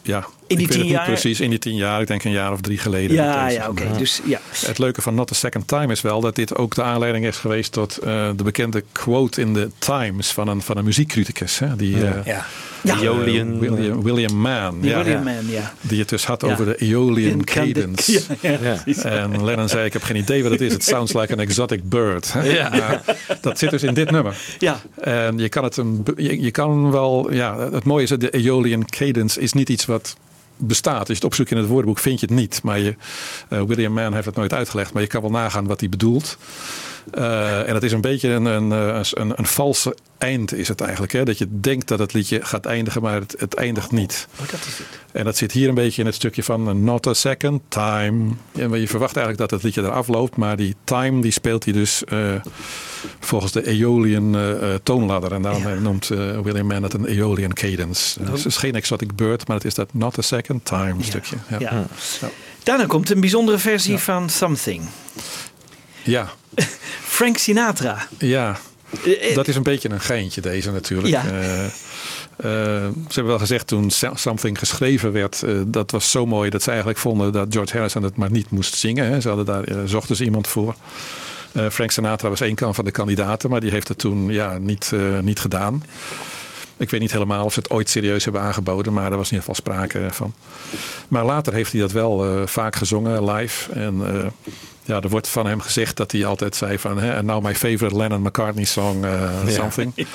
[0.03, 0.27] ja.
[0.53, 1.05] In die ik weet tien jaar?
[1.07, 3.17] precies, in die tien jaar, ik denk een jaar of drie geleden.
[3.17, 3.85] Ja, ja, oké.
[3.99, 4.41] Dus ja.
[4.67, 7.37] Het leuke van Not a Second Time is wel dat dit ook de aanleiding is
[7.37, 11.59] geweest tot eh, de bekende quote in de Times van een, van een muziekcriticus.
[11.59, 12.45] Hè, die, eh, Ja.
[12.83, 12.95] Ja.
[12.95, 14.81] eh, Aeolian- William, William Mann.
[14.81, 15.19] William ja.
[15.21, 15.73] Man, ja.
[15.81, 16.49] Die het dus had Ja.
[16.53, 18.13] over de Aeolian Cadence.
[18.13, 18.23] cadence.
[18.41, 18.81] Ja, ja, Ja.
[18.83, 19.03] precies.
[19.03, 20.73] En Lennon zei, ik heb geen idee wat het is.
[20.73, 22.35] Het sounds like an exotic bird.
[22.43, 22.69] Ja.
[22.69, 23.03] Maar
[23.41, 24.37] dat zit dus in dit nummer.
[24.59, 24.81] Ja.
[25.01, 28.33] En je kan het een, je, je kan wel, ja, het mooie is dat de
[28.33, 30.17] Aeolian cadence is niet iets wat
[30.67, 30.99] bestaat.
[30.99, 32.63] Als je het opzoekt in het woordenboek vind je het niet.
[32.63, 32.97] Maar je,
[33.49, 34.93] eh, William Mann heeft het nooit uitgelegd.
[34.93, 36.39] Maar je kan wel nagaan wat hij bedoelt.
[37.11, 40.81] Eh, en het is een beetje een, een, eh, een, een valse eind is het
[40.81, 41.13] eigenlijk.
[41.13, 41.25] Hè?
[41.25, 44.29] Dat je denkt dat het liedje gaat eindigen, maar het, het eindigt niet.
[44.41, 44.87] Oh, dat is het.
[45.13, 48.31] En dat zit hier een beetje in het stukje van eh, Not a Second Time.
[48.53, 50.37] En je verwacht eigenlijk dat het liedje eraf loopt.
[50.37, 52.35] Maar die time die speelt hij dus eh,
[53.21, 54.37] volgens de Aeolian
[54.83, 55.33] toonladder.
[55.33, 55.75] En daarom Ja.
[55.75, 58.21] noemt eh, William Mann het een Aeolian cadence.
[58.25, 61.37] Dus het is geen exotic bird, maar het is dat Not a Second Time stukje.
[61.49, 61.57] Ja.
[61.61, 61.71] Ja.
[62.21, 62.29] Ja.
[62.63, 64.85] Daarna komt een bijzondere versie van Something.
[66.03, 66.29] ja.
[67.23, 68.07] Frank Sinatra.
[68.19, 68.57] Ja,
[69.35, 71.09] Dat is een beetje een geintje deze natuurlijk.
[71.09, 71.27] Ja.
[71.27, 71.71] Eh, eh,
[72.37, 76.69] ze hebben wel gezegd toen Something geschreven werd, eh, dat was zo mooi dat ze
[76.69, 79.07] eigenlijk vonden dat George Harrison het maar niet moest zingen.
[79.07, 79.21] Hè.
[79.21, 80.75] Ze hadden daar, eh, zochten ze iemand voor.
[81.53, 84.59] Eh, Frank Sinatra was één kant van de kandidaten, maar die heeft het toen ja,
[84.59, 85.83] niet, eh, niet gedaan.
[86.77, 89.37] Ik weet niet helemaal of ze het ooit serieus hebben aangeboden, maar er was in
[89.37, 90.35] ieder geval sprake van.
[91.09, 93.73] Maar later heeft hij dat wel eh, vaak gezongen live.
[93.73, 94.27] En eh,
[94.85, 96.99] ja, er wordt van hem gezegd dat hij altijd zei van...
[96.99, 99.93] Hè, and now my favorite Lennon-McCartney song, eh, something.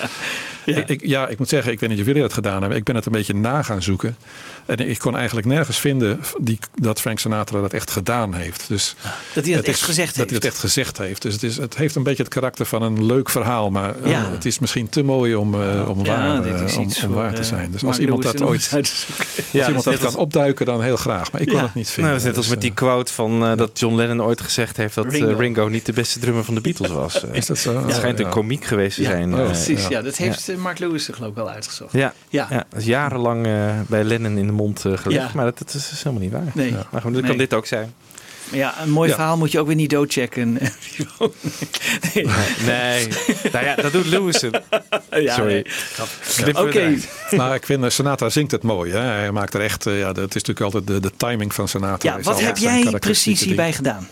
[0.67, 0.75] Ja.
[0.77, 2.77] Ik, ik- ja, ik moet zeggen, ik weet niet of jullie dat gedaan hebben.
[2.77, 4.17] Ik ben het een beetje na gaan zoeken.
[4.65, 8.65] En ik kon eigenlijk nergens vinden die, dat Frank Sinatra dat echt gedaan heeft.
[8.67, 8.95] Dus
[9.33, 10.29] Dat hij dat het echt gezegd dat heeft.
[10.29, 11.21] hij dat echt gezegd heeft.
[11.21, 13.69] Dus het, is, het heeft een beetje het karakter van een leuk verhaal.
[13.71, 14.31] Maar eh, Ja.
[14.31, 17.43] het is misschien te mooi om, eh, om, Ja, waar, dit is om, waar te
[17.43, 17.71] zijn.
[17.71, 19.07] Dus als iemand dat ooit als
[19.51, 21.31] Ja, iemand dat dat kan opduiken, dan heel graag.
[21.31, 21.63] Maar ik kon Ja.
[21.63, 22.11] het niet Nou, vinden.
[22.11, 24.41] dat is net als Dus, met die eh, quote van eh, dat John Lennon ooit
[24.41, 25.37] gezegd heeft dat eh, Ringo.
[25.37, 25.67] Ringo.
[25.67, 27.23] niet de beste drummer van de Beatles was.
[27.25, 27.85] Eh, Is dat zo?
[27.85, 28.31] Het schijnt een Ja.
[28.31, 29.33] komiek geweest te Ja, zijn.
[29.33, 29.89] oh, eh, Precies, ja.
[29.89, 30.01] ja.
[30.01, 31.91] dat heeft Mark Lewis er geloof ik wel uitgezocht.
[31.93, 32.13] ja.
[32.29, 32.47] Ja.
[32.49, 33.43] Ja, dat is jarenlang
[33.87, 35.03] bij Lennon in de mond gelegd.
[35.11, 35.29] Ja.
[35.33, 36.51] Maar dat, dat is helemaal niet waar.
[36.53, 36.71] Nee.
[36.91, 37.29] Maar goed, dat Nee.
[37.29, 37.93] kan dit ook zijn.
[38.51, 39.15] Ja, een mooi Ja.
[39.15, 40.53] verhaal moet je ook weer niet doodchecken.
[42.13, 42.25] nee.
[42.65, 43.07] Nee,
[43.51, 44.51] nou ja, dat doet Lewison.
[45.11, 45.65] Ja, Sorry.
[46.43, 46.57] nee.
[46.57, 46.97] Oké.
[47.35, 48.91] Maar ik vind, eh, Sinatra zingt het mooi.
[48.91, 48.99] Hè?
[48.99, 52.15] Hij maakt er echt, eh, ja, dat is natuurlijk altijd de, de timing van Sinatra.
[52.17, 54.07] Ja, wat heb jij precies hierbij gedaan?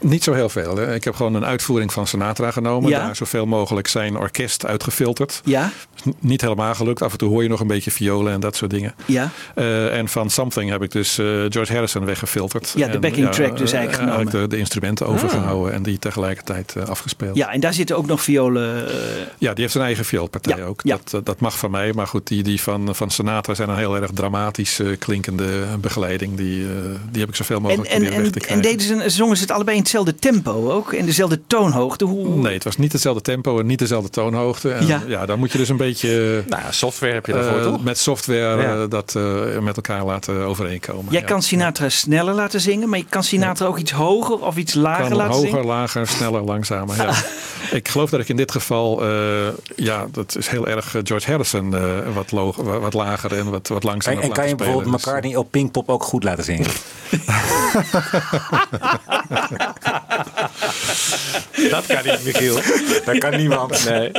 [0.00, 0.76] Niet zo heel veel.
[0.76, 0.94] Hè?
[0.94, 2.90] Ik heb gewoon een uitvoering van Sinatra genomen.
[2.90, 3.04] Ja.
[3.04, 5.40] Daar zoveel mogelijk zijn orkest uitgefilterd.
[5.44, 5.70] Ja?
[6.18, 7.02] Niet helemaal gelukt.
[7.02, 8.94] Af en toe hoor je nog een beetje violen en dat soort dingen.
[9.06, 9.30] Ja?
[9.54, 12.72] Eh, en van Something heb ik dus eh, George Harrison weggefilterd.
[12.76, 14.32] Ja, de En, backing track dus eh, eigenlijk genomen.
[14.40, 17.36] de, de instrumenten overgehouden en die tegelijkertijd eh, afgespeeld.
[17.36, 18.86] Ja, en daar zitten ook nog violen.
[18.88, 18.94] eh,
[19.38, 20.80] Ja, die heeft zijn eigen vioolpartij Ja, ook.
[20.84, 20.96] ja.
[21.04, 21.92] Dat, eh, dat mag van mij.
[21.92, 25.48] Maar goed, die, die van, van Sinatra zijn een heel erg dramatisch eh, klinkende
[25.80, 26.36] begeleiding.
[26.36, 26.70] Die, eh,
[27.10, 28.78] die heb ik zoveel en, mogelijk en, proberen en, weg te en krijgen.
[28.78, 30.92] deden ze, zongen ze het allebei in hetzelfde tempo ook?
[30.92, 32.04] In dezelfde toonhoogte?
[32.04, 34.70] Hoe, Nee, het was niet hetzelfde tempo en niet dezelfde toonhoogte.
[34.72, 35.02] En, Ja.
[35.06, 35.26] ja.
[35.26, 36.08] dan moet je dus een beetje
[36.48, 37.82] Nou, software heb je daarvoor eh, toch?
[37.84, 38.82] met software Ja.
[38.82, 41.12] eh, dat eh, met elkaar laten overeenkomen.
[41.12, 41.26] Jij Ja.
[41.26, 45.08] kan Sinatra sneller laten zingen, maar je kan Sinatra ook iets hoger of iets lager
[45.08, 46.96] kan laten hoger, lager, sneller, langzamer.
[46.96, 47.14] Ja.
[47.78, 49.08] ik geloof dat ik in dit geval, eh,
[49.76, 51.82] ja, dat is heel erg eh, George Harrison, eh,
[52.14, 54.22] wat, lo- wat, lager en wat, wat En, langzamer.
[54.22, 54.56] en kan je spelen.
[54.56, 56.66] bijvoorbeeld Dus, McCartney op Pinkpop ook goed laten zingen?
[61.70, 62.54] Dat kan niet, Michiel.
[63.04, 63.84] Dat kan niemand.
[63.88, 64.10] Nee.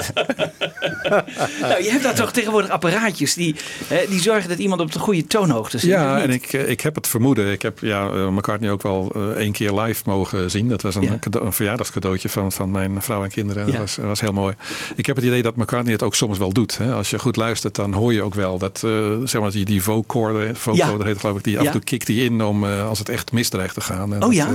[1.62, 3.56] Nou, je hebt daar toch tegenwoordig apparaatjes die,
[3.88, 5.90] hè, die zorgen dat iemand op de goede toonhoogte zit.
[5.90, 7.52] Ja, en ik, ik heb het vermoeden.
[7.52, 10.68] Ik heb ja, McCartney ook wel eh, één keer live mogen zien.
[10.70, 11.18] Dat was een, Ja.
[11.20, 13.66] cade- een verjaardagscadeautje van, van mijn vrouw en kinderen.
[13.66, 13.72] Ja.
[13.72, 14.56] Dat was, was heel mooi.
[14.96, 16.78] Ik heb het idee dat McCartney het ook soms wel doet.
[16.78, 16.94] Hè.
[16.94, 19.84] Als je goed luistert, dan hoor je ook wel dat eh, zeg maar, die, die
[19.84, 21.06] vocoder, vocoder Ja.
[21.06, 23.32] heet geloof ik, die af en toe kikt die in om eh, als het echt
[23.32, 24.14] misdreigt te gaan.
[24.14, 24.48] En Oh dat, ja?
[24.48, 24.54] eh,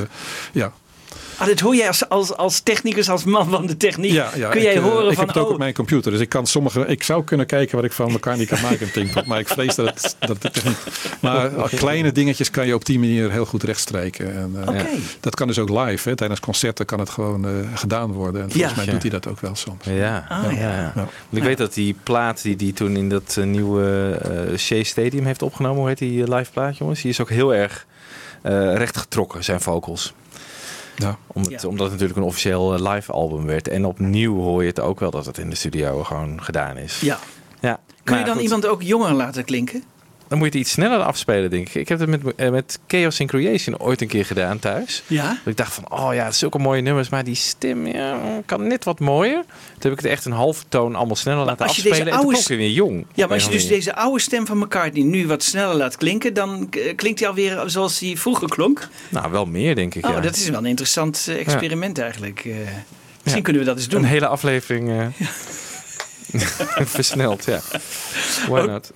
[0.53, 0.73] ja.
[1.39, 4.13] Ah, dat hoor jij als, als, als technicus, als man van de techniek.
[4.13, 5.75] Ja, ja, Kun ik, jij eh, horen ik van, heb het ook oh, op mijn
[5.75, 6.87] computer, dus ik kan sommige.
[6.87, 9.87] Ik zou kunnen kijken wat ik van McCartney kan maken in maar ik vrees dat
[9.87, 10.77] het, dat het niet.
[11.21, 14.35] Maar kleine dingetjes kan je op die manier heel goed rechtstrijken.
[14.37, 14.87] En, eh, Oké.
[15.21, 16.09] Dat kan dus ook live.
[16.09, 16.17] Hè.
[16.17, 18.43] Tijdens concerten kan het gewoon eh, gedaan worden.
[18.43, 18.77] En volgens Ja.
[18.77, 19.85] mij doet hij dat ook wel soms.
[19.85, 20.27] Ja.
[20.29, 20.51] Ah, ja.
[20.51, 20.59] ja.
[20.59, 20.77] ja.
[20.77, 20.93] Ja.
[20.95, 25.25] Want ik weet dat die plaat die die toen in dat nieuwe eh Shea Stadium
[25.25, 27.03] heeft opgenomen, hoe heet die live plaat, jongens?
[27.03, 27.87] Die is ook heel erg
[28.43, 30.15] eh rechtgetrokken, zijn vocals.
[30.97, 31.17] Ja.
[31.27, 31.69] Omdat, Ja.
[31.69, 33.69] omdat het natuurlijk een officieel eh, live album werd.
[33.69, 37.01] En opnieuw hoor je het ook wel dat het in de studio gewoon gedaan is.
[37.01, 37.19] ja.
[37.61, 37.81] Ja.
[38.05, 39.83] Kun je dan goed, iemand ook jonger laten klinken?
[40.29, 41.75] Dan moet je het iets sneller afspelen, denk ik.
[41.75, 45.03] Ik heb het met, eh, met Chaos in Creation ooit een keer gedaan thuis.
[45.07, 45.29] Ja.
[45.29, 48.85] Dat ik dacht van, oh ja, zulke mooie nummers, maar die stem ja, kan net
[48.85, 49.43] wat mooier.
[49.43, 52.13] Toen heb ik het echt een halve toon allemaal sneller laten als je deze afspelen.
[52.13, 53.07] En toen oude klonk hij weer jong.
[53.15, 56.35] Ja, maar als je dus deze oude stem van McCartney nu wat sneller laat klinken,
[56.35, 58.89] dan eh, klinkt hij alweer zoals hij vroeger klonk.
[59.09, 60.07] Nou, wel meer, denk ik.
[60.07, 60.21] Oh, ja.
[60.21, 62.49] dat is wel een interessant eh, experiment eigenlijk.
[63.23, 64.03] misschien kunnen we dat eens doen.
[64.03, 65.13] Een hele aflevering
[66.97, 67.61] versneld, ja.
[68.49, 68.93] Why not?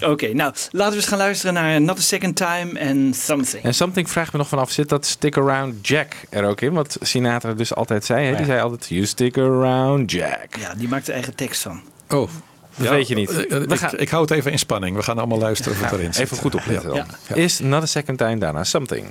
[0.00, 3.62] Oké, nou laten we eens gaan luisteren naar Not a Second Time and Something.
[3.64, 6.72] En Something vraagt me nog vanaf, zit dat Stick Around Jack er ook in?
[6.72, 8.26] Wat Sinatra dus altijd zei.
[8.26, 8.36] Hè?
[8.36, 10.46] Die zei altijd, you stick around Jack.
[10.58, 11.82] Ja, die maakt er eigen tekst van.
[12.08, 12.30] Oh.
[12.76, 13.30] Dat weet je niet.
[13.30, 14.96] eh, eh, We ik, gaan- ik hou het even in spanning.
[14.96, 16.24] We gaan allemaal luisteren of het erin zit.
[16.24, 17.06] Even goed opletten Ja.
[17.28, 17.36] dan.
[17.36, 19.06] Is Not a Second Time daarna Something.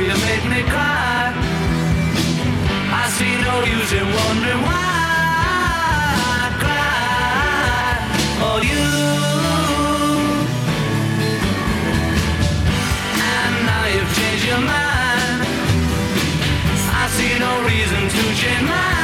[0.00, 1.32] You make me cry.
[3.02, 4.86] I see no use in wondering why
[6.38, 7.96] I cry
[8.40, 8.88] for you.
[13.34, 15.40] And now you've changed your mind.
[17.00, 18.95] I see no reason to change mine.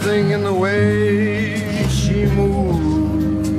[0.00, 3.50] Something in the way she moves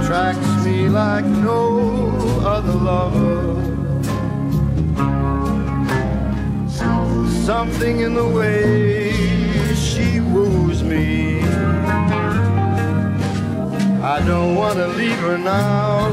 [0.00, 2.10] attracts me like no
[2.44, 3.54] other lover.
[7.46, 9.12] Something in the way
[9.76, 11.40] she woos me.
[14.02, 16.03] I don't want to leave her now.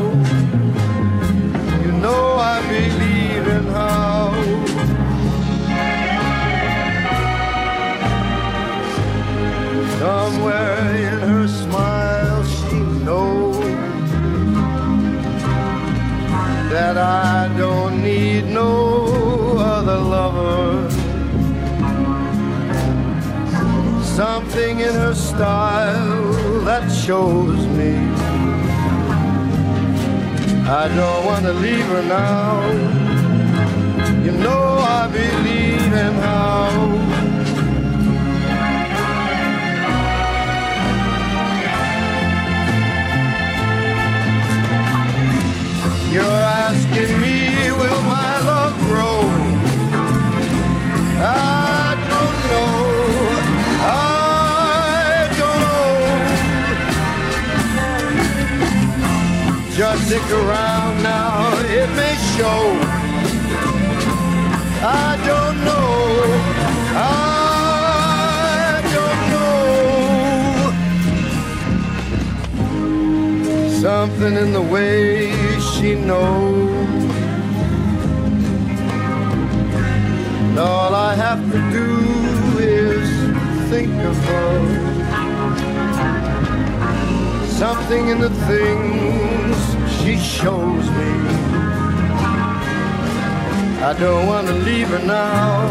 [93.91, 95.67] I don't want to leave her now.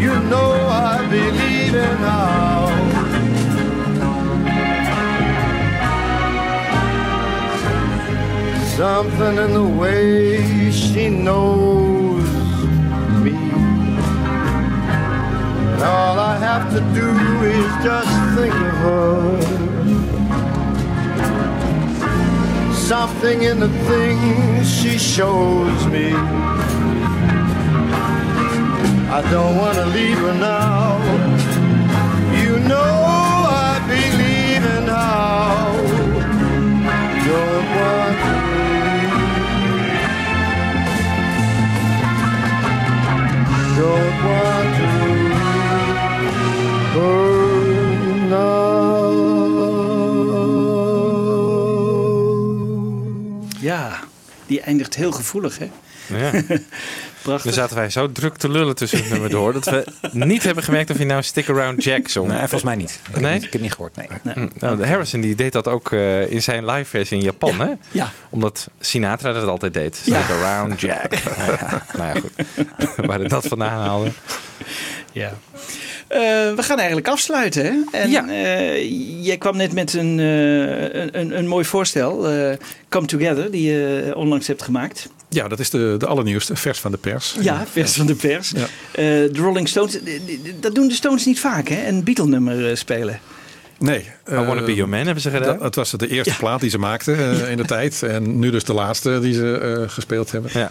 [0.00, 2.66] You know I believe in how.
[8.76, 12.28] Something in the way she knows
[13.22, 13.36] me.
[15.74, 17.10] And all I have to do
[17.56, 19.70] is just think of her.
[22.74, 26.16] Something in the things she shows me.
[29.12, 30.98] I don't want to leave her now.
[32.40, 32.90] You know
[33.66, 35.72] I believe in how.
[37.26, 38.34] Don't want to
[43.80, 44.88] don't want to
[46.94, 47.40] burn
[53.60, 53.98] Ja,
[54.46, 55.70] die eindigt heel gevoelig, hè?
[56.08, 56.32] Ja.
[57.30, 57.54] Prachtig.
[57.54, 59.52] Dan zaten wij zo druk te lullen tussen het nummer door...
[59.52, 62.28] dat we niet hebben gemerkt of je nou Stick Around Jack zong.
[62.28, 62.90] Nee, volgens mij niet.
[62.90, 63.32] Ik heb, Nee?
[63.34, 63.96] niet- ik heb niet gehoord.
[63.96, 64.06] Nee.
[64.34, 67.60] Hm, Nou, de Harrison die deed dat ook eh, in zijn live versie in Japan,
[67.60, 67.68] hè?
[67.90, 68.10] Ja.
[68.30, 69.96] Omdat Sinatra dat altijd deed.
[69.96, 71.10] Stick Around Jack.
[71.98, 72.32] nou ja, goed.
[73.06, 74.10] Waar dat vandaan haalde.
[75.12, 75.32] Ja.
[76.08, 76.18] Eh,
[76.54, 77.64] we gaan eigenlijk afsluiten.
[77.64, 77.98] Hè?
[77.98, 78.28] En Ja.
[78.28, 82.28] eh, jij kwam net met een, eh, een, een, een mooi voorstel.
[82.30, 82.56] eh,
[82.88, 85.08] Come Together, die je onlangs hebt gemaakt.
[85.32, 87.36] Ja, dat is de, de allernieuwste, vers van de pers.
[87.40, 88.50] Ja, vers van de pers.
[88.50, 88.62] Ja.
[88.62, 90.20] Eh, de Rolling Stones, eh,
[90.60, 91.86] dat doen de Stones niet vaak, hè?
[91.88, 93.20] Een Beatle-nummer eh, spelen.
[93.78, 93.98] Nee.
[94.30, 95.54] I Wanna Be Your Man hebben ze gedaan.
[95.54, 96.36] Dat, het was de eerste Ja.
[96.38, 98.02] plaat die ze maakten eh, in de tijd.
[98.02, 100.50] En nu dus de laatste die ze eh, gespeeld hebben.
[100.54, 100.70] Ja.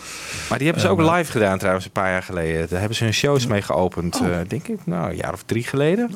[0.49, 2.68] Maar die hebben ze ook live gedaan trouwens een paar jaar geleden.
[2.70, 5.64] Daar hebben ze hun shows mee geopend, eh, denk ik, nou, een jaar of drie
[5.64, 6.12] geleden.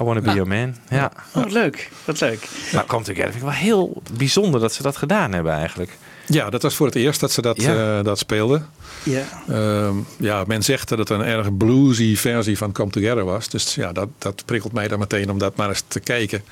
[0.00, 0.74] I Wanna Be Your Man.
[0.88, 1.10] Ja.
[1.34, 1.90] Oh, wat leuk.
[2.04, 2.48] Wat leuk.
[2.72, 5.90] Maar Come Together vind ik wel heel bijzonder dat ze dat gedaan hebben eigenlijk.
[6.28, 7.98] Ja, dat was voor het eerst dat ze dat, Ja.
[7.98, 8.66] eh, dat speelden.
[9.02, 9.24] Ja.
[9.48, 13.48] Ehm, ja, men zegt dat het een erg bluesy versie van Come Together was.
[13.48, 16.42] Dus ja, dat, dat prikkelt mij dan meteen om dat maar eens te kijken.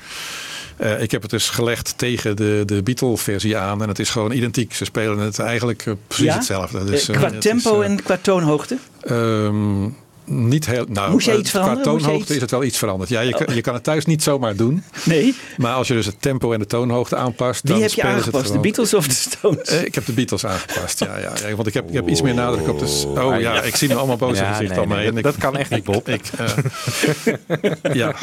[0.77, 3.81] Eh, ik heb het dus gelegd tegen de, de Beatle-versie aan.
[3.81, 4.73] En het is gewoon identiek.
[4.73, 6.33] Ze spelen het eigenlijk eh, precies Ja?
[6.35, 6.83] hetzelfde.
[6.83, 8.77] Dus, qua is, tempo en qua toonhoogte?
[9.01, 9.83] ehm,
[10.29, 10.85] niet heel.
[10.89, 11.91] Nou, Moest jij eh, iets qua veranderen?
[11.91, 13.09] Jij toonhoogte iets- is het wel iets veranderd.
[13.09, 13.45] Ja, je, Oh.
[13.45, 14.83] kan, je kan het thuis niet zomaar doen.
[15.03, 15.35] Nee.
[15.57, 17.61] Maar als je dus het tempo en de toonhoogte aanpast.
[17.63, 18.53] Wie dan heb je spelen ze het aangepast?
[18.53, 18.59] De.
[18.59, 19.69] Beatles of de Stones?
[19.69, 21.55] Eh, ik heb de Beatles aangepast, ja, ja, ja.
[21.55, 23.03] Want ik heb, ik heb iets meer nadruk op de...
[23.07, 23.61] Oh Ah, ja, ja.
[23.61, 25.07] ik zie nu allemaal boze Ja, gezichten nee, al mee.
[25.07, 26.09] nee, ik- dat kan echt niet, Bob.
[26.09, 28.13] Ik, eh, ja.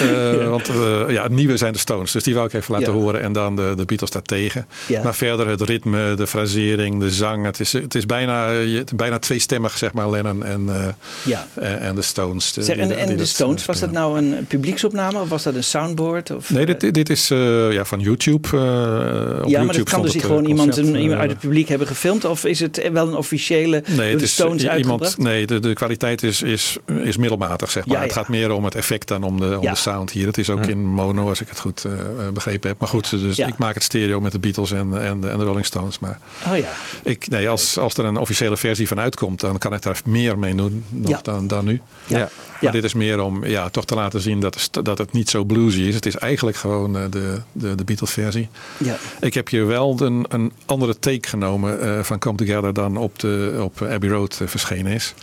[0.00, 0.66] Eh, Want
[1.08, 2.12] ja, het nieuwe zijn de Stones.
[2.12, 2.98] Dus die wou ik even laten Ja.
[2.98, 3.20] horen.
[3.22, 4.66] En dan de, de Beatles daartegen.
[4.86, 5.02] Ja.
[5.02, 7.44] Maar verder het ritme, de frasering, de zang.
[7.44, 10.86] Het is, het is bijna, je- bijna tweestemmig, zeg maar, Lennon en eh,
[11.24, 11.46] Ja.
[11.54, 12.52] en, en de Stones.
[12.52, 15.42] de- Zeg, die- en die en de Stones, was dat nou een publieksopname of was
[15.42, 16.30] dat een soundboard?
[16.30, 18.48] Of, Nee, dit, dit is eh, ja, van YouTube.
[18.48, 21.18] eh, op ja, maar YouTube dat kan dus het, gewoon eh, iemand, een, iemand eh,
[21.18, 22.24] uit het publiek hebben gefilmd?
[22.24, 26.22] Of is het wel een officiële Nee, het is Stones iemand, nee de, de kwaliteit
[26.22, 27.94] is, is, is middelmatig, zeg maar.
[27.94, 28.06] Ja, ja.
[28.08, 29.70] Het gaat meer om het effect dan om de, om Ja.
[29.70, 30.26] de sound hier.
[30.26, 31.98] Het is ook in mono, als ik het goed eh, eh,
[32.32, 32.78] begrepen heb.
[32.78, 33.46] Maar goed, dus Ja.
[33.46, 35.98] ik maak het stereo met de Beatles en, en, de- en de Rolling Stones.
[35.98, 36.68] Maar Oh ja.
[37.02, 40.38] ik, nee, als, als er een officiële versie van uitkomt, dan kan ik daar meer
[40.38, 41.18] mee doen nog Ja.
[41.22, 41.80] dan, dan nu.
[42.06, 42.18] Ja.
[42.18, 42.28] Ja.
[42.60, 45.44] Maar dit is meer om ja, toch te laten zien dat, dat het niet zo
[45.44, 45.94] bluesy is.
[45.94, 48.48] Het is eigenlijk gewoon eh, de, de, de Beatles versie.
[48.76, 48.96] Ja.
[49.20, 53.18] Ik heb hier wel een, een andere take genomen eh, van Come Together dan op,
[53.18, 55.14] de, op Abbey Road eh, verschenen is.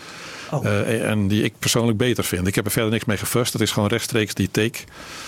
[0.54, 0.66] Oh.
[0.66, 2.48] Eh, en die ik persoonlijk beter vind.
[2.48, 3.54] Ik heb er verder niks mee gefust.
[3.54, 4.80] Het is gewoon rechtstreeks die take.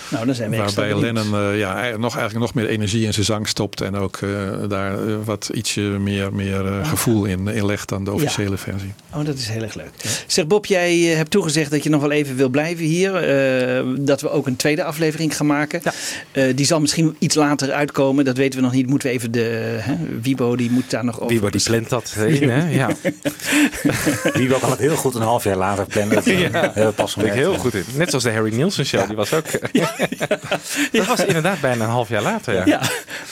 [0.08, 0.94] Nou, dan zijn we Waarbij.
[0.94, 3.80] Lennon eh, ja, eigenlijk nog, eigenlijk nog meer energie in zijn zang stopt.
[3.80, 4.28] En ook eh,
[4.68, 8.92] daar wat ietsje meer, meer eh, gevoel in, in legt dan de officiële versie.
[9.14, 9.90] Oh, dat is heel erg leuk.
[10.26, 13.14] Zeg Bob, jij hebt toegezegd dat je nog wel even wil blijven hier.
[13.14, 15.82] eh, dat we ook een tweede aflevering gaan maken.
[16.32, 18.24] Eh, die zal misschien iets later uitkomen.
[18.24, 18.86] Dat weten we nog niet.
[18.86, 19.76] Moeten we even de...
[19.80, 21.28] Hè, Wibo, die moet daar nog over...
[21.28, 22.70] Wiebo die plant dat in, hè?
[22.70, 22.88] Ja.
[24.32, 26.14] Wie kan het heel goed een half jaar later plannen.
[26.14, 26.72] Dat eh, Ja.
[26.74, 27.84] we pas ik heel goed in.
[27.96, 29.06] Net zoals de Harry Nielsen show.
[29.06, 29.44] Die was ook...
[30.92, 32.54] Dat was inderdaad bijna een half jaar later.
[32.54, 32.64] Ja.
[32.66, 32.80] Ja,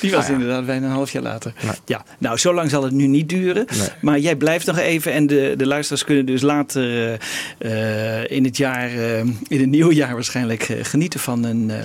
[0.00, 0.32] die was Ah, ja.
[0.34, 1.52] inderdaad bijna een half jaar later.
[1.84, 3.66] Ja, nou, zo lang zal het nu niet duren.
[4.00, 5.12] Maar jij blijft nog even.
[5.12, 7.18] En de, de luisteraars kunnen dus later
[7.58, 11.70] eh, eh, in het jaar, eh, in het nieuwe jaar waarschijnlijk eh, genieten van een,
[11.70, 11.76] eh,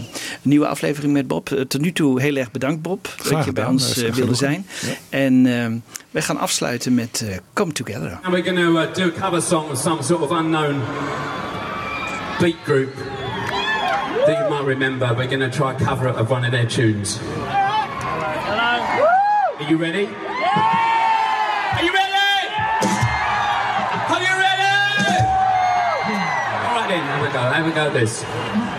[0.41, 1.51] nieuwe aflevering met Bob.
[1.51, 3.69] Eh, tot nu toe heel erg bedankt, Bob, dat Graag je bij gedaan.
[3.71, 4.65] ons Dat eh, wilde zijn.
[5.09, 5.65] En eh,
[6.11, 8.19] wij gaan afsluiten met eh, Come Together.
[8.23, 10.81] And we're going to uh, do a cover song of some sort of unknown
[12.40, 12.95] beat group
[14.26, 15.07] that you might remember.
[15.15, 17.19] We're going to try a cover of one of their tunes.
[19.60, 20.06] Are you ready?
[20.06, 22.15] Are you ready?
[24.10, 24.72] Are you ready?
[26.65, 27.40] All right then, have a go.
[27.40, 28.78] Have a go at this.